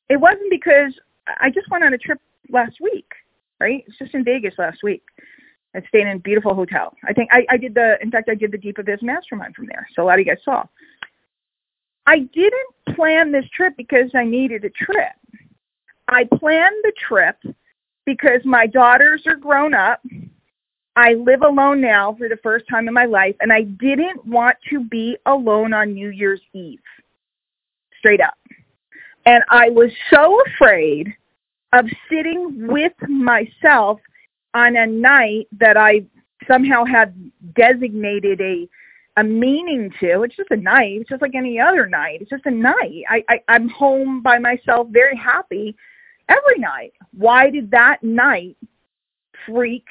It 0.08 0.18
wasn't 0.18 0.48
because 0.48 0.98
I 1.26 1.50
just 1.50 1.70
went 1.70 1.84
on 1.84 1.92
a 1.92 1.98
trip 1.98 2.20
last 2.48 2.80
week 2.80 3.12
right? 3.60 3.84
It's 3.86 3.98
just 3.98 4.14
in 4.14 4.24
Vegas 4.24 4.54
last 4.58 4.82
week. 4.82 5.02
I 5.74 5.80
stayed 5.88 6.02
in 6.02 6.16
a 6.16 6.18
beautiful 6.18 6.54
hotel. 6.54 6.94
I 7.06 7.12
think 7.12 7.30
I, 7.32 7.46
I 7.48 7.56
did 7.56 7.74
the, 7.74 7.96
in 8.02 8.10
fact, 8.10 8.28
I 8.28 8.34
did 8.34 8.50
the 8.50 8.58
Deep 8.58 8.78
Abyss 8.78 9.02
Mastermind 9.02 9.54
from 9.54 9.66
there. 9.66 9.86
So 9.94 10.02
a 10.02 10.04
lot 10.04 10.14
of 10.14 10.20
you 10.20 10.24
guys 10.24 10.42
saw. 10.44 10.64
I 12.06 12.20
didn't 12.20 12.96
plan 12.96 13.30
this 13.30 13.44
trip 13.54 13.74
because 13.76 14.10
I 14.14 14.24
needed 14.24 14.64
a 14.64 14.70
trip. 14.70 15.12
I 16.08 16.24
planned 16.24 16.74
the 16.82 16.92
trip 16.98 17.36
because 18.04 18.40
my 18.44 18.66
daughters 18.66 19.22
are 19.26 19.36
grown 19.36 19.74
up. 19.74 20.02
I 20.96 21.14
live 21.14 21.42
alone 21.42 21.80
now 21.80 22.14
for 22.18 22.28
the 22.28 22.38
first 22.42 22.64
time 22.68 22.88
in 22.88 22.94
my 22.94 23.04
life, 23.04 23.36
and 23.40 23.52
I 23.52 23.62
didn't 23.62 24.26
want 24.26 24.56
to 24.70 24.82
be 24.84 25.16
alone 25.26 25.72
on 25.72 25.94
New 25.94 26.08
Year's 26.08 26.40
Eve. 26.52 26.80
Straight 27.98 28.20
up. 28.20 28.36
And 29.26 29.44
I 29.48 29.70
was 29.70 29.92
so 30.12 30.40
afraid 30.46 31.14
of 31.72 31.86
sitting 32.10 32.66
with 32.68 32.92
myself 33.08 34.00
on 34.54 34.76
a 34.76 34.86
night 34.86 35.48
that 35.52 35.76
I 35.76 36.04
somehow 36.48 36.84
had 36.84 37.30
designated 37.54 38.40
a 38.40 38.68
a 39.16 39.24
meaning 39.24 39.92
to. 40.00 40.22
It's 40.22 40.36
just 40.36 40.50
a 40.50 40.56
night. 40.56 41.00
It's 41.00 41.10
just 41.10 41.20
like 41.20 41.34
any 41.34 41.60
other 41.60 41.86
night. 41.86 42.22
It's 42.22 42.30
just 42.30 42.46
a 42.46 42.50
night. 42.50 43.02
I, 43.08 43.22
I 43.28 43.40
I'm 43.48 43.68
home 43.68 44.22
by 44.22 44.38
myself, 44.38 44.88
very 44.90 45.16
happy 45.16 45.76
every 46.28 46.58
night. 46.58 46.92
Why 47.12 47.50
did 47.50 47.70
that 47.72 48.02
night 48.02 48.56
freak 49.46 49.86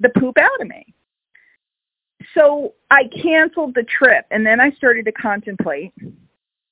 the 0.00 0.08
poop 0.18 0.38
out 0.38 0.60
of 0.60 0.66
me? 0.66 0.94
So 2.34 2.74
I 2.90 3.04
canceled 3.22 3.74
the 3.74 3.84
trip, 3.84 4.26
and 4.30 4.44
then 4.44 4.60
I 4.60 4.70
started 4.72 5.04
to 5.04 5.12
contemplate 5.12 5.92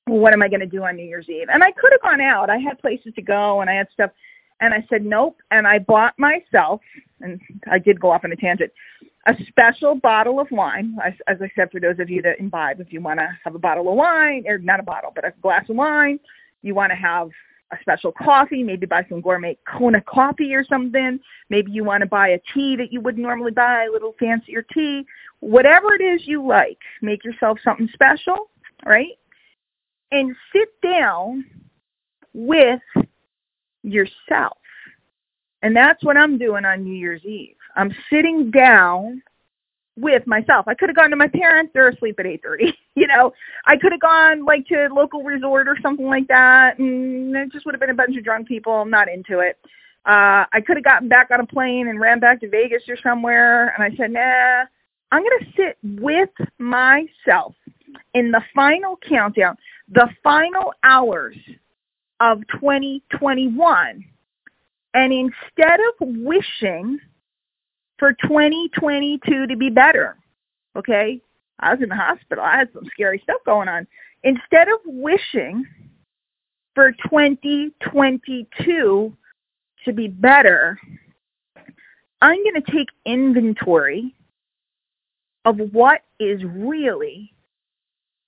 what 0.06 0.32
am 0.32 0.42
I 0.42 0.48
going 0.48 0.60
to 0.60 0.66
do 0.66 0.82
on 0.82 0.96
New 0.96 1.04
Year's 1.04 1.28
Eve? 1.28 1.46
And 1.52 1.62
I 1.62 1.70
could 1.70 1.92
have 1.92 2.02
gone 2.02 2.20
out. 2.20 2.50
I 2.50 2.58
had 2.58 2.78
places 2.80 3.12
to 3.14 3.22
go, 3.22 3.60
and 3.60 3.70
I 3.70 3.74
had 3.74 3.88
stuff 3.92 4.10
And 4.62 4.72
I 4.72 4.86
said, 4.88 5.04
nope. 5.04 5.38
And 5.50 5.66
I 5.66 5.80
bought 5.80 6.14
myself, 6.18 6.80
and 7.20 7.40
I 7.70 7.80
did 7.80 8.00
go 8.00 8.12
off 8.12 8.24
on 8.24 8.30
a 8.30 8.36
tangent, 8.36 8.70
a 9.26 9.34
special 9.48 9.96
bottle 9.96 10.38
of 10.38 10.46
wine. 10.52 10.96
As, 11.04 11.14
as 11.26 11.38
I 11.42 11.50
said, 11.56 11.70
for 11.72 11.80
those 11.80 11.98
of 11.98 12.08
you 12.08 12.22
that 12.22 12.38
imbibe, 12.38 12.80
if 12.80 12.92
you 12.92 13.00
want 13.00 13.18
to 13.18 13.26
have 13.44 13.56
a 13.56 13.58
bottle 13.58 13.88
of 13.88 13.96
wine, 13.96 14.44
or 14.46 14.58
not 14.58 14.78
a 14.78 14.84
bottle, 14.84 15.10
but 15.12 15.26
a 15.26 15.32
glass 15.42 15.68
of 15.68 15.74
wine, 15.74 16.20
you 16.62 16.76
want 16.76 16.90
to 16.90 16.96
have 16.96 17.28
a 17.72 17.76
special 17.80 18.12
coffee, 18.12 18.62
maybe 18.62 18.86
buy 18.86 19.04
some 19.08 19.20
gourmet 19.20 19.58
Kona 19.66 20.00
coffee 20.02 20.54
or 20.54 20.64
something. 20.64 21.18
Maybe 21.50 21.72
you 21.72 21.82
want 21.82 22.02
to 22.02 22.06
buy 22.06 22.28
a 22.28 22.38
tea 22.54 22.76
that 22.76 22.92
you 22.92 23.00
wouldn't 23.00 23.22
normally 23.22 23.50
buy, 23.50 23.86
a 23.88 23.92
little 23.92 24.14
fancier 24.20 24.64
tea. 24.72 25.04
Whatever 25.40 25.92
it 25.94 26.02
is 26.02 26.20
you 26.24 26.46
like, 26.46 26.78
make 27.00 27.24
yourself 27.24 27.58
something 27.64 27.88
special, 27.92 28.48
right? 28.86 29.18
And 30.12 30.36
sit 30.52 30.68
down 30.82 31.46
with 32.32 32.80
yourself. 33.82 34.58
And 35.62 35.76
that's 35.76 36.02
what 36.04 36.16
I'm 36.16 36.38
doing 36.38 36.64
on 36.64 36.82
New 36.82 36.94
Year's 36.94 37.24
Eve. 37.24 37.56
I'm 37.76 37.94
sitting 38.10 38.50
down 38.50 39.22
with 39.96 40.26
myself. 40.26 40.66
I 40.66 40.74
could 40.74 40.88
have 40.88 40.96
gone 40.96 41.10
to 41.10 41.16
my 41.16 41.28
parents. 41.28 41.72
They're 41.72 41.88
asleep 41.88 42.16
at 42.18 42.26
8.30. 42.26 42.72
you 42.94 43.06
know, 43.06 43.32
I 43.66 43.76
could 43.76 43.92
have 43.92 44.00
gone 44.00 44.44
like 44.44 44.66
to 44.68 44.86
a 44.86 44.92
local 44.92 45.22
resort 45.22 45.68
or 45.68 45.76
something 45.82 46.06
like 46.06 46.28
that. 46.28 46.78
And 46.78 47.34
it 47.36 47.52
just 47.52 47.66
would 47.66 47.74
have 47.74 47.80
been 47.80 47.90
a 47.90 47.94
bunch 47.94 48.16
of 48.16 48.24
drunk 48.24 48.48
people. 48.48 48.72
I'm 48.72 48.90
not 48.90 49.08
into 49.08 49.40
it. 49.40 49.58
Uh, 50.04 50.44
I 50.52 50.60
could 50.66 50.76
have 50.76 50.84
gotten 50.84 51.08
back 51.08 51.30
on 51.30 51.40
a 51.40 51.46
plane 51.46 51.88
and 51.88 52.00
ran 52.00 52.18
back 52.18 52.40
to 52.40 52.48
Vegas 52.48 52.82
or 52.88 52.96
somewhere. 53.02 53.72
And 53.74 53.84
I 53.84 53.96
said, 53.96 54.10
nah, 54.10 54.64
I'm 55.12 55.22
going 55.22 55.40
to 55.40 55.46
sit 55.56 55.78
with 56.00 56.30
myself 56.58 57.54
in 58.14 58.30
the 58.32 58.42
final 58.54 58.98
countdown, 59.08 59.56
the 59.88 60.08
final 60.24 60.72
hours 60.82 61.36
of 62.22 62.38
2021. 62.60 64.04
And 64.94 65.12
instead 65.12 65.80
of 65.80 65.94
wishing 66.00 67.00
for 67.98 68.12
2022 68.22 69.48
to 69.48 69.56
be 69.56 69.70
better, 69.70 70.16
okay, 70.76 71.20
I 71.58 71.72
was 71.72 71.82
in 71.82 71.88
the 71.88 71.96
hospital. 71.96 72.44
I 72.44 72.58
had 72.58 72.68
some 72.72 72.86
scary 72.92 73.18
stuff 73.24 73.40
going 73.44 73.66
on. 73.68 73.88
Instead 74.22 74.68
of 74.68 74.78
wishing 74.84 75.66
for 76.74 76.92
2022 76.92 79.16
to 79.84 79.92
be 79.92 80.06
better, 80.06 80.78
I'm 82.20 82.44
going 82.44 82.62
to 82.62 82.72
take 82.72 82.90
inventory 83.04 84.14
of 85.44 85.58
what 85.72 86.02
is 86.20 86.40
really 86.44 87.34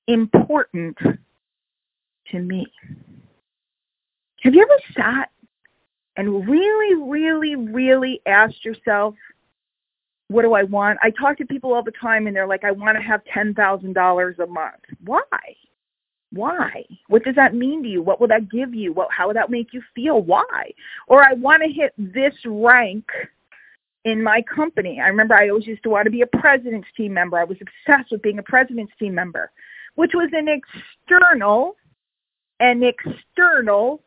important 0.09 0.99
to 2.33 2.41
me. 2.41 2.67
Have 4.45 4.55
you 4.55 4.63
ever 4.63 4.81
sat 4.95 5.31
and 6.17 6.47
really, 6.49 7.03
really, 7.03 7.57
really 7.57 8.21
asked 8.27 8.65
yourself, 8.65 9.15
what 10.29 10.43
do 10.43 10.53
I 10.53 10.65
want? 10.65 10.99
I 11.03 11.11
talk 11.11 11.39
to 11.39 11.47
people 11.47 11.73
all 11.73 11.83
the 11.83 11.93
time 11.93 12.27
and 12.27 12.37
they're 12.37 12.47
like, 12.47 12.65
I 12.65 12.71
want 12.71 12.97
to 12.97 13.03
have 13.03 13.23
$10,000 13.35 14.39
a 14.39 14.47
month. 14.47 14.75
Why? 15.05 15.23
Why? 16.31 16.85
What 17.09 17.25
does 17.25 17.37
that 17.37 17.55
mean 17.55 17.83
to 17.83 17.89
you? 17.89 18.03
What 18.03 18.21
will 18.21 18.29
that 18.29 18.51
give 18.51 18.75
you? 18.75 18.93
What, 18.93 19.09
how 19.11 19.29
will 19.29 19.35
that 19.35 19.51
make 19.51 19.73
you 19.73 19.83
feel? 19.95 20.21
Why? 20.21 20.73
Or 21.09 21.23
I 21.23 21.33
want 21.35 21.63
to 21.63 21.73
hit 21.73 21.95
this 21.97 22.35
rank 22.45 23.07
in 24.05 24.23
my 24.23 24.43
company. 24.43 25.01
I 25.01 25.09
remember 25.09 25.35
I 25.35 25.49
always 25.49 25.67
used 25.67 25.83
to 25.85 25.91
want 25.91 26.05
to 26.05 26.11
be 26.11 26.23
a 26.23 26.27
president's 26.27 26.89
team 26.97 27.15
member. 27.15 27.39
I 27.39 27.45
was 27.45 27.59
obsessed 27.61 28.11
with 28.11 28.21
being 28.21 28.39
a 28.39 28.43
president's 28.43 28.93
team 28.99 29.15
member, 29.15 29.51
which 29.95 30.13
was 30.13 30.29
an 30.33 30.49
external, 30.49 31.77
an 32.61 32.83
external 32.83 34.03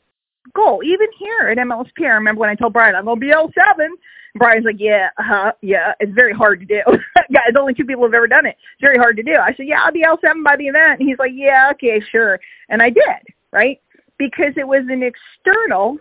goal. 0.54 0.82
Even 0.84 1.08
here 1.18 1.50
at 1.50 1.58
MLSP, 1.58 2.04
I 2.04 2.10
remember 2.10 2.42
when 2.42 2.50
I 2.50 2.56
told 2.56 2.74
Brian, 2.74 2.96
I'm 2.96 3.06
to 3.06 3.16
be 3.16 3.32
L7. 3.32 3.88
Brian's 4.36 4.66
like, 4.66 4.80
yeah, 4.80 5.10
uh-huh, 5.18 5.52
yeah, 5.62 5.94
it's 6.00 6.14
very 6.14 6.34
hard 6.34 6.60
to 6.60 6.66
do. 6.66 6.82
Guys, 7.34 7.54
only 7.58 7.74
two 7.74 7.86
people 7.86 8.04
have 8.04 8.14
ever 8.14 8.28
done 8.28 8.46
it. 8.46 8.56
It's 8.74 8.82
very 8.82 8.98
hard 8.98 9.18
to 9.18 9.24
do. 9.24 9.36
I 9.36 9.54
said, 9.56 9.68
yeah, 9.68 9.82
I'll 9.84 9.92
be 9.92 10.04
L7 10.04 10.44
by 10.44 10.56
the 10.56 10.68
event. 10.68 11.00
And 11.00 11.10
he's 11.10 11.20
like, 11.20 11.32
yeah, 11.34 11.70
okay, 11.74 12.02
sure. 12.12 12.40
And 12.70 12.82
I 12.82 12.90
did, 12.90 13.04
right? 13.52 13.82
Because 14.18 14.54
it 14.56 14.68
was 14.68 14.86
an 14.90 15.04
external 15.04 15.98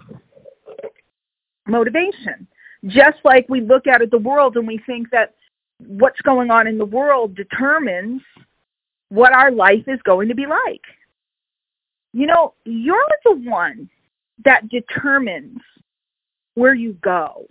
motivation. 1.67 2.47
Just 2.87 3.19
like 3.25 3.47
we 3.49 3.61
look 3.61 3.87
out 3.87 4.03
at 4.03 4.11
the 4.11 4.19
world 4.19 4.57
and 4.57 4.67
we 4.67 4.81
think 4.87 5.11
that 5.11 5.35
what's 5.79 6.21
going 6.23 6.51
on 6.51 6.67
in 6.67 6.79
the 6.79 6.85
world 6.85 7.35
determines 7.35 8.23
what 9.09 9.33
our 9.33 9.51
life 9.51 9.85
is 9.87 10.01
going 10.05 10.29
to 10.29 10.35
be 10.35 10.47
like. 10.47 10.83
You 12.13 12.27
know, 12.27 12.55
you're 12.65 13.07
the 13.25 13.37
one 13.37 13.91
that 14.45 14.69
determines 14.69 15.61
where 16.55 16.75
you 16.75 16.95
go 16.95 17.47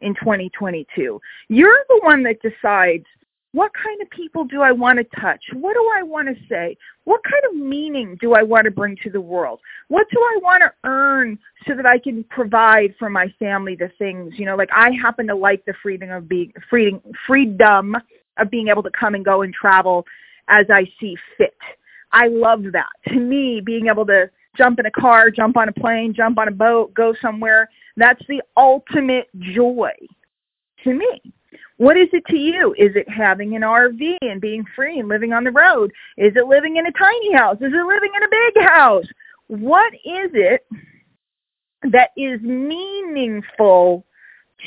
in 0.00 0.14
2022. 0.14 1.20
You're 1.48 1.84
the 1.88 2.00
one 2.02 2.22
that 2.24 2.40
decides 2.42 3.04
what 3.52 3.72
kind 3.74 4.00
of 4.00 4.08
people 4.10 4.44
do 4.44 4.62
I 4.62 4.70
want 4.70 4.98
to 4.98 5.20
touch? 5.20 5.42
What 5.54 5.74
do 5.74 5.90
I 5.96 6.02
want 6.02 6.28
to 6.28 6.36
say? 6.48 6.76
What 7.04 7.20
kind 7.24 7.42
of 7.50 7.66
meaning 7.66 8.16
do 8.20 8.34
I 8.34 8.42
want 8.44 8.66
to 8.66 8.70
bring 8.70 8.96
to 9.02 9.10
the 9.10 9.20
world? 9.20 9.58
What 9.88 10.06
do 10.10 10.20
I 10.20 10.38
want 10.40 10.62
to 10.62 10.72
earn 10.84 11.36
so 11.66 11.74
that 11.74 11.84
I 11.84 11.98
can 11.98 12.22
provide 12.24 12.94
for 12.96 13.10
my 13.10 13.26
family 13.40 13.74
the 13.74 13.90
things, 13.98 14.34
you 14.38 14.46
know, 14.46 14.54
like 14.54 14.70
I 14.72 14.92
happen 14.92 15.26
to 15.26 15.34
like 15.34 15.64
the 15.64 15.74
freedom 15.82 16.10
of 16.10 16.28
being 16.28 16.52
freedom 16.68 17.00
freedom 17.26 17.96
of 18.38 18.50
being 18.50 18.68
able 18.68 18.84
to 18.84 18.90
come 18.90 19.16
and 19.16 19.24
go 19.24 19.42
and 19.42 19.52
travel 19.52 20.06
as 20.48 20.66
I 20.72 20.88
see 21.00 21.16
fit. 21.36 21.56
I 22.12 22.28
love 22.28 22.62
that. 22.72 22.90
To 23.08 23.18
me, 23.18 23.60
being 23.60 23.88
able 23.88 24.06
to 24.06 24.30
jump 24.56 24.78
in 24.78 24.86
a 24.86 24.90
car, 24.90 25.30
jump 25.30 25.56
on 25.56 25.68
a 25.68 25.72
plane, 25.72 26.14
jump 26.14 26.38
on 26.38 26.48
a 26.48 26.52
boat, 26.52 26.92
go 26.94 27.14
somewhere. 27.20 27.68
That's 27.96 28.22
the 28.28 28.42
ultimate 28.56 29.28
joy 29.38 29.92
to 30.84 30.94
me. 30.94 31.20
What 31.76 31.96
is 31.96 32.08
it 32.12 32.24
to 32.26 32.36
you? 32.36 32.74
Is 32.78 32.94
it 32.94 33.08
having 33.08 33.56
an 33.56 33.62
RV 33.62 34.18
and 34.20 34.40
being 34.40 34.64
free 34.76 34.98
and 34.98 35.08
living 35.08 35.32
on 35.32 35.44
the 35.44 35.50
road? 35.50 35.90
Is 36.18 36.32
it 36.36 36.46
living 36.46 36.76
in 36.76 36.86
a 36.86 36.92
tiny 36.92 37.32
house? 37.32 37.56
Is 37.56 37.72
it 37.72 37.86
living 37.86 38.10
in 38.14 38.22
a 38.22 38.28
big 38.28 38.64
house? 38.64 39.06
What 39.46 39.92
is 39.94 40.30
it 40.34 40.66
that 41.90 42.10
is 42.16 42.40
meaningful 42.42 44.04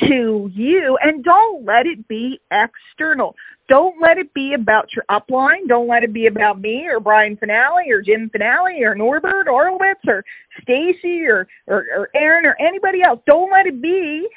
to 0.02 0.50
you 0.54 0.98
and 1.02 1.24
don't 1.24 1.66
let 1.66 1.86
it 1.86 2.08
be 2.08 2.40
external. 2.52 3.36
Don't 3.70 4.02
let 4.02 4.18
it 4.18 4.34
be 4.34 4.54
about 4.54 4.94
your 4.94 5.06
upline. 5.10 5.68
Don't 5.68 5.88
let 5.88 6.04
it 6.04 6.14
be 6.14 6.28
about 6.28 6.60
me 6.60 6.88
or 6.88 7.00
Brian 7.00 7.38
Fanale 7.38 7.88
or 7.90 8.02
Jim 8.02 8.30
Fanale 8.30 8.82
or 8.82 8.96
Norbert 8.96 9.48
Orlewicz 9.48 10.06
or 10.08 10.24
Stacy 10.62 11.26
or, 11.26 11.48
or, 11.68 11.86
or 11.96 12.10
Aaron 12.14 12.46
or 12.46 12.56
anybody 12.60 13.02
else. 13.02 13.22
Don't 13.26 13.52
let 13.52 13.66
it 13.66 13.82
be 13.82 14.28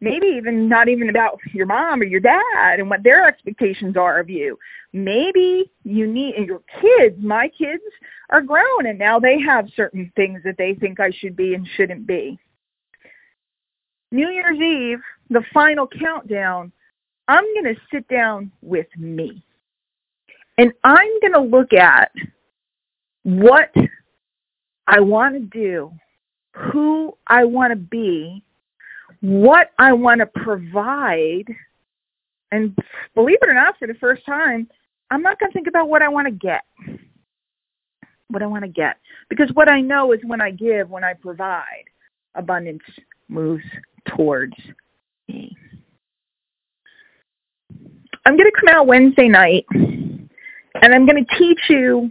maybe 0.00 0.26
even 0.26 0.68
not 0.68 0.88
even 0.88 1.10
about 1.10 1.38
your 1.52 1.66
mom 1.66 2.00
or 2.00 2.04
your 2.04 2.20
dad 2.20 2.78
and 2.78 2.88
what 2.88 3.02
their 3.02 3.26
expectations 3.26 3.96
are 3.96 4.18
of 4.18 4.30
you. 4.30 4.58
Maybe 4.92 5.70
you 5.84 6.06
need, 6.06 6.34
and 6.34 6.46
your 6.46 6.62
kids, 6.80 7.16
my 7.20 7.48
kids 7.56 7.82
are 8.30 8.40
grown 8.40 8.86
and 8.86 8.98
now 8.98 9.20
they 9.20 9.38
have 9.40 9.68
certain 9.76 10.10
things 10.16 10.40
that 10.44 10.56
they 10.58 10.74
think 10.74 10.98
I 11.00 11.10
should 11.10 11.36
be 11.36 11.54
and 11.54 11.68
shouldn't 11.76 12.06
be. 12.06 12.38
New 14.12 14.28
Year's 14.28 14.58
Eve, 14.58 15.00
the 15.28 15.42
final 15.54 15.86
countdown, 15.86 16.72
I'm 17.28 17.44
going 17.54 17.74
to 17.74 17.80
sit 17.92 18.08
down 18.08 18.50
with 18.60 18.88
me. 18.96 19.42
And 20.58 20.72
I'm 20.84 21.20
going 21.20 21.32
to 21.32 21.40
look 21.40 21.72
at 21.72 22.10
what 23.22 23.72
I 24.86 25.00
want 25.00 25.34
to 25.34 25.40
do, 25.40 25.92
who 26.54 27.16
I 27.28 27.44
want 27.44 27.70
to 27.70 27.76
be, 27.76 28.42
what 29.20 29.70
I 29.78 29.92
want 29.92 30.20
to 30.20 30.26
provide. 30.26 31.44
And 32.50 32.76
believe 33.14 33.38
it 33.40 33.48
or 33.48 33.54
not, 33.54 33.78
for 33.78 33.86
the 33.86 33.94
first 33.94 34.26
time, 34.26 34.68
I'm 35.10 35.22
not 35.22 35.38
going 35.38 35.50
to 35.50 35.54
think 35.54 35.68
about 35.68 35.88
what 35.88 36.02
I 36.02 36.08
want 36.08 36.26
to 36.26 36.32
get. 36.32 36.62
What 38.28 38.42
I 38.42 38.46
want 38.46 38.64
to 38.64 38.70
get. 38.70 38.96
Because 39.28 39.50
what 39.54 39.68
I 39.68 39.80
know 39.80 40.12
is 40.12 40.20
when 40.24 40.40
I 40.40 40.50
give, 40.50 40.90
when 40.90 41.04
I 41.04 41.14
provide, 41.14 41.84
abundance 42.34 42.82
moves 43.30 43.64
towards 44.16 44.54
me. 45.28 45.56
I'm 48.26 48.36
going 48.36 48.50
to 48.50 48.60
come 48.60 48.74
out 48.74 48.86
Wednesday 48.86 49.28
night 49.28 49.64
and 49.70 50.94
I'm 50.94 51.06
going 51.06 51.24
to 51.24 51.38
teach 51.38 51.60
you 51.68 52.10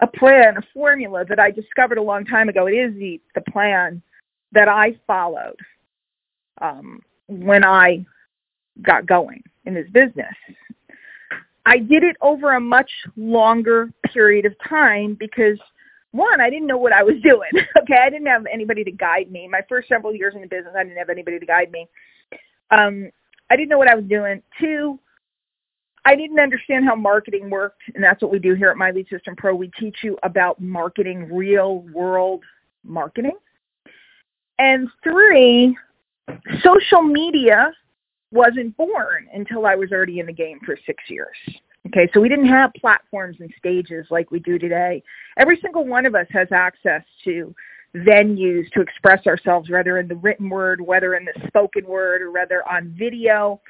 a 0.00 0.06
plan, 0.06 0.56
a 0.56 0.62
formula 0.74 1.24
that 1.28 1.38
I 1.38 1.50
discovered 1.50 1.98
a 1.98 2.02
long 2.02 2.24
time 2.24 2.48
ago. 2.48 2.66
It 2.66 2.72
is 2.72 2.94
the, 2.94 3.20
the 3.34 3.42
plan 3.50 4.02
that 4.52 4.68
I 4.68 4.96
followed 5.06 5.56
um, 6.60 7.00
when 7.28 7.64
I 7.64 8.04
got 8.82 9.06
going 9.06 9.42
in 9.64 9.74
this 9.74 9.88
business. 9.90 10.34
I 11.64 11.78
did 11.78 12.04
it 12.04 12.16
over 12.20 12.54
a 12.54 12.60
much 12.60 12.90
longer 13.16 13.90
period 14.12 14.46
of 14.46 14.54
time 14.68 15.16
because 15.18 15.58
one, 16.16 16.40
I 16.40 16.50
didn't 16.50 16.66
know 16.66 16.78
what 16.78 16.92
I 16.92 17.02
was 17.02 17.16
doing. 17.22 17.50
okay, 17.82 17.98
I 18.02 18.10
didn't 18.10 18.26
have 18.26 18.46
anybody 18.52 18.84
to 18.84 18.90
guide 18.90 19.30
me. 19.30 19.48
My 19.48 19.60
first 19.68 19.88
several 19.88 20.14
years 20.14 20.34
in 20.34 20.40
the 20.40 20.48
business, 20.48 20.74
I 20.76 20.82
didn't 20.82 20.98
have 20.98 21.10
anybody 21.10 21.38
to 21.38 21.46
guide 21.46 21.70
me. 21.70 21.88
Um, 22.70 23.10
I 23.50 23.56
didn't 23.56 23.68
know 23.68 23.78
what 23.78 23.88
I 23.88 23.94
was 23.94 24.04
doing. 24.06 24.42
Two, 24.60 24.98
I 26.04 26.14
didn't 26.14 26.38
understand 26.38 26.84
how 26.84 26.94
marketing 26.94 27.50
worked, 27.50 27.82
and 27.94 28.02
that's 28.02 28.22
what 28.22 28.30
we 28.30 28.38
do 28.38 28.54
here 28.54 28.70
at 28.70 28.76
My 28.76 28.90
Lead 28.90 29.08
System 29.08 29.34
Pro. 29.36 29.54
We 29.54 29.70
teach 29.78 29.98
you 30.02 30.16
about 30.22 30.60
marketing, 30.60 31.28
real 31.32 31.80
world 31.92 32.44
marketing. 32.84 33.36
And 34.58 34.88
three, 35.02 35.76
social 36.62 37.02
media 37.02 37.72
wasn't 38.30 38.76
born 38.76 39.28
until 39.34 39.66
I 39.66 39.74
was 39.74 39.92
already 39.92 40.20
in 40.20 40.26
the 40.26 40.32
game 40.32 40.60
for 40.64 40.78
six 40.86 41.02
years. 41.08 41.36
Okay, 41.86 42.08
so 42.12 42.20
we 42.20 42.28
didn't 42.28 42.48
have 42.48 42.72
platforms 42.74 43.36
and 43.38 43.52
stages 43.58 44.06
like 44.10 44.30
we 44.30 44.40
do 44.40 44.58
today. 44.58 45.02
Every 45.38 45.58
single 45.60 45.86
one 45.86 46.04
of 46.04 46.14
us 46.14 46.26
has 46.30 46.48
access 46.50 47.02
to 47.24 47.54
venues 47.94 48.68
to 48.72 48.80
express 48.80 49.24
ourselves, 49.26 49.70
whether 49.70 49.98
in 49.98 50.08
the 50.08 50.16
written 50.16 50.48
word, 50.48 50.80
whether 50.80 51.14
in 51.14 51.24
the 51.24 51.46
spoken 51.46 51.86
word, 51.86 52.22
or 52.22 52.32
whether 52.32 52.66
on 52.68 52.94
video. 52.98 53.60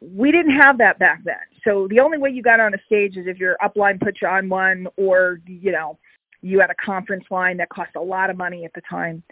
We 0.00 0.30
didn't 0.30 0.54
have 0.56 0.78
that 0.78 0.98
back 0.98 1.22
then. 1.24 1.36
So 1.64 1.88
the 1.88 1.98
only 1.98 2.18
way 2.18 2.30
you 2.30 2.42
got 2.42 2.60
on 2.60 2.74
a 2.74 2.78
stage 2.86 3.16
is 3.16 3.26
if 3.26 3.38
your 3.38 3.56
upline 3.62 4.00
put 4.00 4.18
you 4.22 4.28
on 4.28 4.48
one 4.48 4.86
or, 4.96 5.40
you 5.46 5.72
know, 5.72 5.98
you 6.42 6.60
had 6.60 6.70
a 6.70 6.74
conference 6.74 7.24
line 7.30 7.56
that 7.56 7.70
cost 7.70 7.90
a 7.96 8.00
lot 8.00 8.30
of 8.30 8.36
money 8.36 8.64
at 8.64 8.72
the 8.74 8.82
time. 8.88 9.22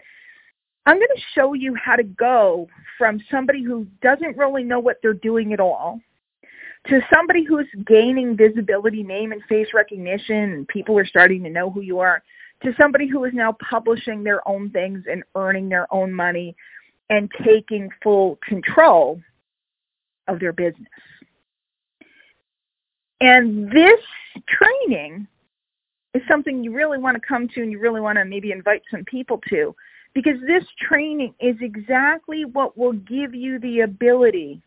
I'm 0.85 0.97
going 0.97 1.07
to 1.15 1.21
show 1.33 1.53
you 1.53 1.75
how 1.75 1.95
to 1.95 2.03
go 2.03 2.67
from 2.97 3.21
somebody 3.31 3.63
who 3.63 3.87
doesn't 4.01 4.35
really 4.35 4.63
know 4.63 4.79
what 4.79 4.97
they're 5.01 5.13
doing 5.13 5.53
at 5.53 5.59
all 5.61 6.01
to 6.87 6.99
somebody 7.13 7.43
who's 7.43 7.67
gaining 7.85 8.35
visibility, 8.35 9.03
name 9.03 9.31
and 9.31 9.41
face 9.45 9.67
recognition, 9.73 10.53
and 10.53 10.67
people 10.67 10.97
are 10.97 11.05
starting 11.05 11.43
to 11.43 11.49
know 11.49 11.69
who 11.69 11.81
you 11.81 11.99
are, 11.99 12.21
to 12.63 12.73
somebody 12.77 13.07
who 13.07 13.23
is 13.25 13.33
now 13.33 13.55
publishing 13.69 14.23
their 14.23 14.45
own 14.47 14.69
things 14.71 15.03
and 15.09 15.23
earning 15.35 15.69
their 15.69 15.91
own 15.93 16.11
money 16.11 16.55
and 17.09 17.29
taking 17.43 17.89
full 18.01 18.37
control 18.47 19.19
of 20.27 20.39
their 20.39 20.53
business. 20.53 20.87
And 23.21 23.71
this 23.71 23.99
training 24.47 25.27
is 26.13 26.21
something 26.27 26.63
you 26.63 26.73
really 26.73 26.97
want 26.97 27.15
to 27.15 27.27
come 27.27 27.47
to 27.49 27.61
and 27.61 27.71
you 27.71 27.79
really 27.79 28.01
want 28.01 28.17
to 28.17 28.25
maybe 28.25 28.51
invite 28.51 28.81
some 28.91 29.03
people 29.05 29.39
to 29.49 29.73
because 30.13 30.39
this 30.45 30.63
training 30.79 31.33
is 31.39 31.55
exactly 31.61 32.45
what 32.45 32.77
will 32.77 32.93
give 32.93 33.33
you 33.33 33.59
the 33.59 33.81
ability 33.81 34.61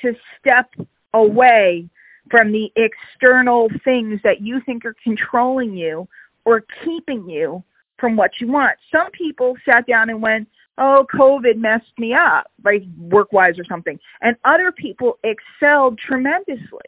to 0.00 0.14
step 0.38 0.70
away 1.14 1.88
from 2.30 2.52
the 2.52 2.70
external 2.76 3.68
things 3.84 4.20
that 4.24 4.40
you 4.40 4.60
think 4.64 4.84
are 4.84 4.96
controlling 5.02 5.76
you 5.76 6.08
or 6.44 6.64
keeping 6.84 7.28
you 7.28 7.62
from 7.98 8.16
what 8.16 8.32
you 8.40 8.48
want. 8.48 8.76
Some 8.90 9.10
people 9.10 9.54
sat 9.64 9.86
down 9.86 10.10
and 10.10 10.22
went, 10.22 10.48
oh, 10.78 11.06
COVID 11.14 11.56
messed 11.56 11.92
me 11.98 12.14
up, 12.14 12.50
like 12.64 12.82
work-wise 12.98 13.58
or 13.58 13.64
something. 13.64 13.98
And 14.22 14.36
other 14.44 14.72
people 14.72 15.18
excelled 15.24 15.98
tremendously 15.98 16.80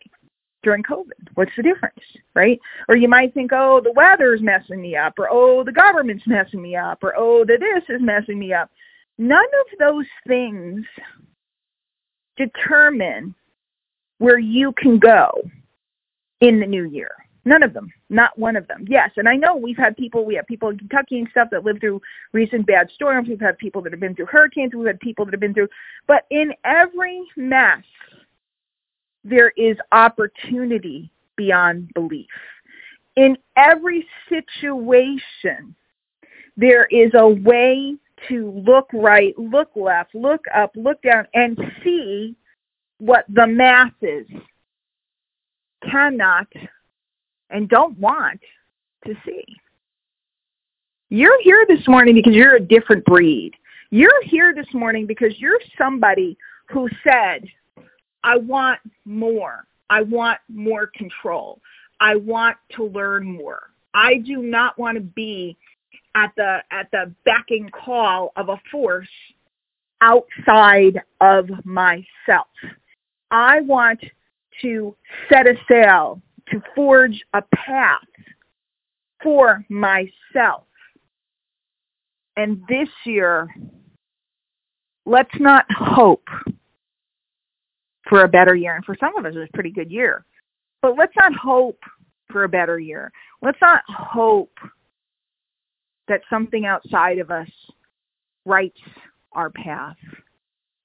during 0.63 0.83
COVID. 0.83 1.29
What's 1.35 1.53
the 1.57 1.63
difference, 1.63 2.01
right? 2.35 2.59
Or 2.89 2.97
you 2.97 3.09
might 3.09 3.35
think, 3.35 3.51
oh, 3.53 3.81
the 3.85 3.93
weather's 3.93 4.41
messing 4.41 4.81
me 4.81 4.97
up, 4.97 5.19
or 5.19 5.29
oh, 5.31 5.63
the 5.63 5.73
government's 5.73 6.27
messing 6.27 6.63
me 6.63 6.75
up, 6.75 7.05
or 7.05 7.15
oh, 7.17 7.45
the 7.45 7.59
this 7.59 7.95
is 7.95 8.03
messing 8.03 8.39
me 8.39 8.53
up. 8.53 8.71
None 9.19 9.39
of 9.39 9.79
those 9.79 10.07
things 10.27 10.85
determine 12.37 13.35
where 14.19 14.39
you 14.39 14.73
can 14.77 14.99
go 14.99 15.31
in 16.41 16.61
the 16.61 16.67
new 16.67 16.85
year. 16.85 17.11
None 17.45 17.63
of 17.63 17.75
them. 17.75 17.93
Not 18.09 18.39
one 18.39 18.57
of 18.57 18.67
them. 18.69 18.87
Yes, 18.89 19.11
and 19.17 19.29
I 19.29 19.37
know 19.37 19.55
we've 19.55 19.77
had 19.77 19.97
people, 19.97 20.25
we 20.25 20.35
have 20.37 20.47
people 20.47 20.71
in 20.71 20.79
Kentucky 20.79 21.19
and 21.19 21.29
stuff 21.31 21.49
that 21.51 21.65
lived 21.65 21.81
through 21.81 22.01
recent 22.33 22.67
bad 22.67 22.89
storms. 22.95 23.29
We've 23.29 23.41
had 23.41 23.59
people 23.59 23.83
that 23.83 23.93
have 23.93 24.01
been 24.01 24.15
through 24.15 24.27
hurricanes. 24.27 24.73
We've 24.75 24.87
had 24.87 25.01
people 25.01 25.27
that 25.27 25.35
have 25.35 25.41
been 25.41 25.53
through, 25.53 25.69
but 26.07 26.25
in 26.31 26.53
every 26.65 27.23
mess, 27.37 27.83
there 29.25 29.53
is 29.57 29.77
opportunity 29.93 31.11
beyond 31.37 31.93
belief. 31.95 32.27
In 33.17 33.37
every 33.57 34.07
situation, 34.29 35.75
there 36.57 36.87
is 36.87 37.11
a 37.15 37.29
way 37.29 37.95
to 38.29 38.51
look 38.67 38.89
right, 38.93 39.39
look 39.39 39.71
left, 39.75 40.15
look 40.15 40.45
up, 40.55 40.73
look 40.77 41.01
down, 41.03 41.27
and 41.35 41.59
see 41.83 42.37
what 42.99 43.25
the 43.29 43.47
masses 43.47 44.27
cannot 45.91 46.47
and 47.51 47.69
don't 47.69 47.99
want 47.99 48.41
to 49.07 49.15
see. 49.25 49.45
You're 51.11 51.41
here 51.43 51.65
this 51.69 51.87
morning 51.87 52.15
because 52.15 52.35
you're 52.35 52.57
a 52.57 52.61
different 52.61 53.05
breed. 53.05 53.53
You're 53.91 54.25
here 54.25 54.55
this 54.55 54.73
morning 54.73 55.07
because 55.07 55.39
you're 55.39 55.61
somebody 55.79 56.37
who 56.71 56.89
said, 57.05 57.45
I 58.25 58.37
want 58.37 58.81
more. 59.05 59.67
I 59.91 60.03
want 60.03 60.39
more 60.49 60.89
control. 60.97 61.61
I 62.01 62.17
want 62.17 62.57
to 62.77 62.85
learn 62.87 63.25
more. 63.25 63.71
I 63.93 64.17
do 64.17 64.39
not 64.39 64.77
want 64.79 64.97
to 64.97 65.03
be 65.03 65.57
at 66.17 66.33
the 66.37 66.59
at 66.71 66.91
the 66.91 67.13
backing 67.25 67.71
call 67.71 68.33
of 68.37 68.49
a 68.49 68.61
force 68.71 69.09
outside 70.01 71.01
of 71.21 71.49
myself. 71.65 72.49
I 73.35 73.63
want 73.63 74.01
to 74.63 74.95
set 75.29 75.49
a 75.49 75.55
sail 75.69 76.23
to 76.51 76.63
forge 76.73 77.21
a 77.33 77.43
path 77.53 78.07
for 79.21 79.65
myself. 79.69 80.67
And 82.37 82.63
this 82.69 82.89
year, 83.05 83.53
let's 85.05 85.35
not 85.41 85.67
hope 85.69 86.29
for 88.09 88.23
a 88.23 88.29
better 88.29 88.55
year. 88.55 88.77
And 88.77 88.85
for 88.85 88.97
some 89.01 89.17
of 89.17 89.25
us, 89.25 89.33
it's 89.35 89.51
a 89.53 89.53
pretty 89.53 89.73
good 89.73 89.91
year. 89.91 90.25
But 90.81 90.97
let's 90.97 91.17
not 91.17 91.35
hope 91.35 91.81
for 92.31 92.45
a 92.45 92.49
better 92.49 92.79
year. 92.79 93.11
Let's 93.43 93.61
not 93.61 93.83
hope 93.89 94.57
that 96.07 96.21
something 96.31 96.67
outside 96.67 97.19
of 97.19 97.33
us 97.33 97.51
writes 98.45 98.81
our 99.33 99.51
path. 99.51 99.97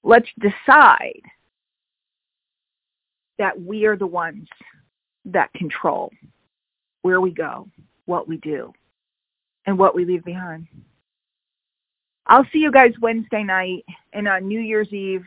Let's 0.01 0.29
decide 0.39 1.21
that 3.39 3.59
we 3.59 3.85
are 3.85 3.95
the 3.97 4.05
ones 4.05 4.47
that 5.25 5.51
control 5.53 6.11
where 7.01 7.21
we 7.21 7.31
go, 7.31 7.67
what 8.05 8.27
we 8.27 8.37
do, 8.37 8.71
and 9.65 9.77
what 9.77 9.95
we 9.95 10.05
leave 10.05 10.23
behind. 10.23 10.67
I'll 12.27 12.45
see 12.53 12.59
you 12.59 12.71
guys 12.71 12.93
Wednesday 13.01 13.43
night 13.43 13.83
and 14.13 14.27
on 14.27 14.47
New 14.47 14.59
Year's 14.59 14.93
Eve. 14.93 15.25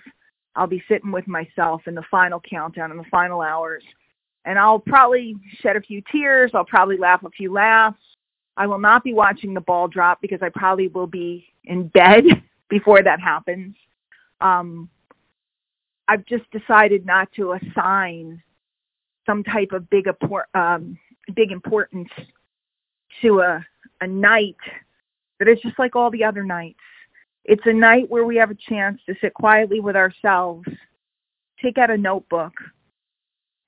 I'll 0.54 0.68
be 0.68 0.82
sitting 0.88 1.10
with 1.10 1.26
myself 1.26 1.82
in 1.86 1.94
the 1.94 2.04
final 2.10 2.40
countdown 2.40 2.90
in 2.90 2.96
the 2.96 3.04
final 3.10 3.40
hours. 3.40 3.82
And 4.44 4.58
I'll 4.58 4.78
probably 4.78 5.36
shed 5.60 5.76
a 5.76 5.80
few 5.80 6.02
tears. 6.12 6.52
I'll 6.54 6.64
probably 6.64 6.98
laugh 6.98 7.22
a 7.24 7.30
few 7.30 7.52
laughs. 7.52 7.98
I 8.56 8.66
will 8.66 8.78
not 8.78 9.02
be 9.02 9.14
watching 9.14 9.54
the 9.54 9.60
ball 9.60 9.88
drop 9.88 10.20
because 10.20 10.40
I 10.42 10.50
probably 10.50 10.88
will 10.88 11.06
be 11.06 11.46
in 11.64 11.88
bed 11.88 12.24
before 12.68 13.02
that 13.02 13.20
happens. 13.20 13.74
Um, 14.40 14.88
I've 16.12 16.26
just 16.26 16.44
decided 16.50 17.06
not 17.06 17.32
to 17.36 17.52
assign 17.52 18.42
some 19.24 19.42
type 19.42 19.72
of 19.72 19.88
big 19.88 20.06
um, 20.52 20.98
big 21.34 21.50
importance 21.50 22.10
to 23.22 23.40
a 23.40 23.64
a 24.02 24.06
night 24.06 24.58
that 25.38 25.48
is 25.48 25.58
just 25.62 25.78
like 25.78 25.96
all 25.96 26.10
the 26.10 26.22
other 26.22 26.44
nights. 26.44 26.80
It's 27.46 27.62
a 27.64 27.72
night 27.72 28.10
where 28.10 28.26
we 28.26 28.36
have 28.36 28.50
a 28.50 28.54
chance 28.68 29.00
to 29.06 29.14
sit 29.22 29.32
quietly 29.32 29.80
with 29.80 29.96
ourselves, 29.96 30.68
take 31.62 31.78
out 31.78 31.90
a 31.90 31.96
notebook, 31.96 32.52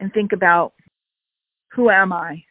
and 0.00 0.12
think 0.12 0.32
about 0.32 0.74
who 1.72 1.88
am 1.88 2.12
I 2.12 2.44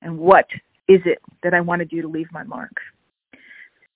and 0.00 0.16
what 0.16 0.46
is 0.86 1.00
it 1.06 1.18
that 1.42 1.54
I 1.54 1.60
want 1.60 1.80
to 1.80 1.86
do 1.86 2.02
to 2.02 2.08
leave 2.08 2.30
my 2.30 2.44
mark. 2.44 2.76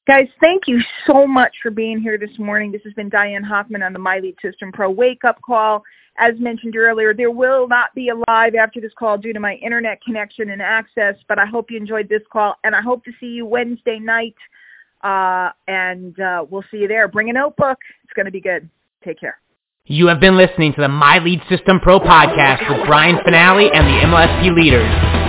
Guys, 0.06 0.28
thank 0.40 0.68
you 0.68 0.80
so 1.04 1.26
much 1.26 1.56
for 1.60 1.72
being 1.72 2.00
here 2.00 2.16
this 2.16 2.38
morning. 2.38 2.70
This 2.70 2.82
has 2.84 2.92
been 2.92 3.08
Diane 3.08 3.42
Hochman 3.42 3.84
on 3.84 3.92
the 3.92 3.98
My 3.98 4.20
Lead 4.20 4.36
System 4.40 4.70
Pro 4.70 4.88
Wake 4.88 5.24
Up 5.24 5.42
Call. 5.42 5.82
As 6.16 6.38
mentioned 6.38 6.76
earlier, 6.76 7.12
there 7.12 7.32
will 7.32 7.66
not 7.66 7.92
be 7.92 8.10
a 8.10 8.14
live 8.28 8.54
after 8.54 8.80
this 8.80 8.92
call 8.96 9.18
due 9.18 9.32
to 9.32 9.40
my 9.40 9.54
internet 9.54 10.00
connection 10.02 10.50
and 10.50 10.62
access, 10.62 11.16
but 11.26 11.40
I 11.40 11.44
hope 11.44 11.72
you 11.72 11.76
enjoyed 11.76 12.08
this 12.08 12.22
call, 12.32 12.54
and 12.62 12.74
I 12.76 12.82
hope 12.82 13.04
to 13.04 13.10
see 13.18 13.26
you 13.26 13.46
Wednesday 13.46 13.98
night, 13.98 14.36
uh, 15.02 15.50
and 15.66 16.18
uh, 16.20 16.46
we'll 16.48 16.64
see 16.70 16.78
you 16.78 16.88
there. 16.88 17.08
Bring 17.08 17.28
a 17.28 17.32
notebook. 17.32 17.78
It's 18.04 18.12
going 18.12 18.26
to 18.26 18.32
be 18.32 18.40
good. 18.40 18.70
Take 19.04 19.18
care. 19.18 19.40
You 19.86 20.06
have 20.06 20.20
been 20.20 20.36
listening 20.36 20.72
to 20.74 20.82
the 20.82 20.88
My 20.88 21.18
Lead 21.18 21.40
System 21.48 21.80
Pro 21.80 21.98
podcast 21.98 22.68
with 22.70 22.86
Brian 22.86 23.16
Fanale 23.16 23.74
and 23.74 23.86
the 23.88 24.06
MLSP 24.06 24.54
leaders. 24.54 25.15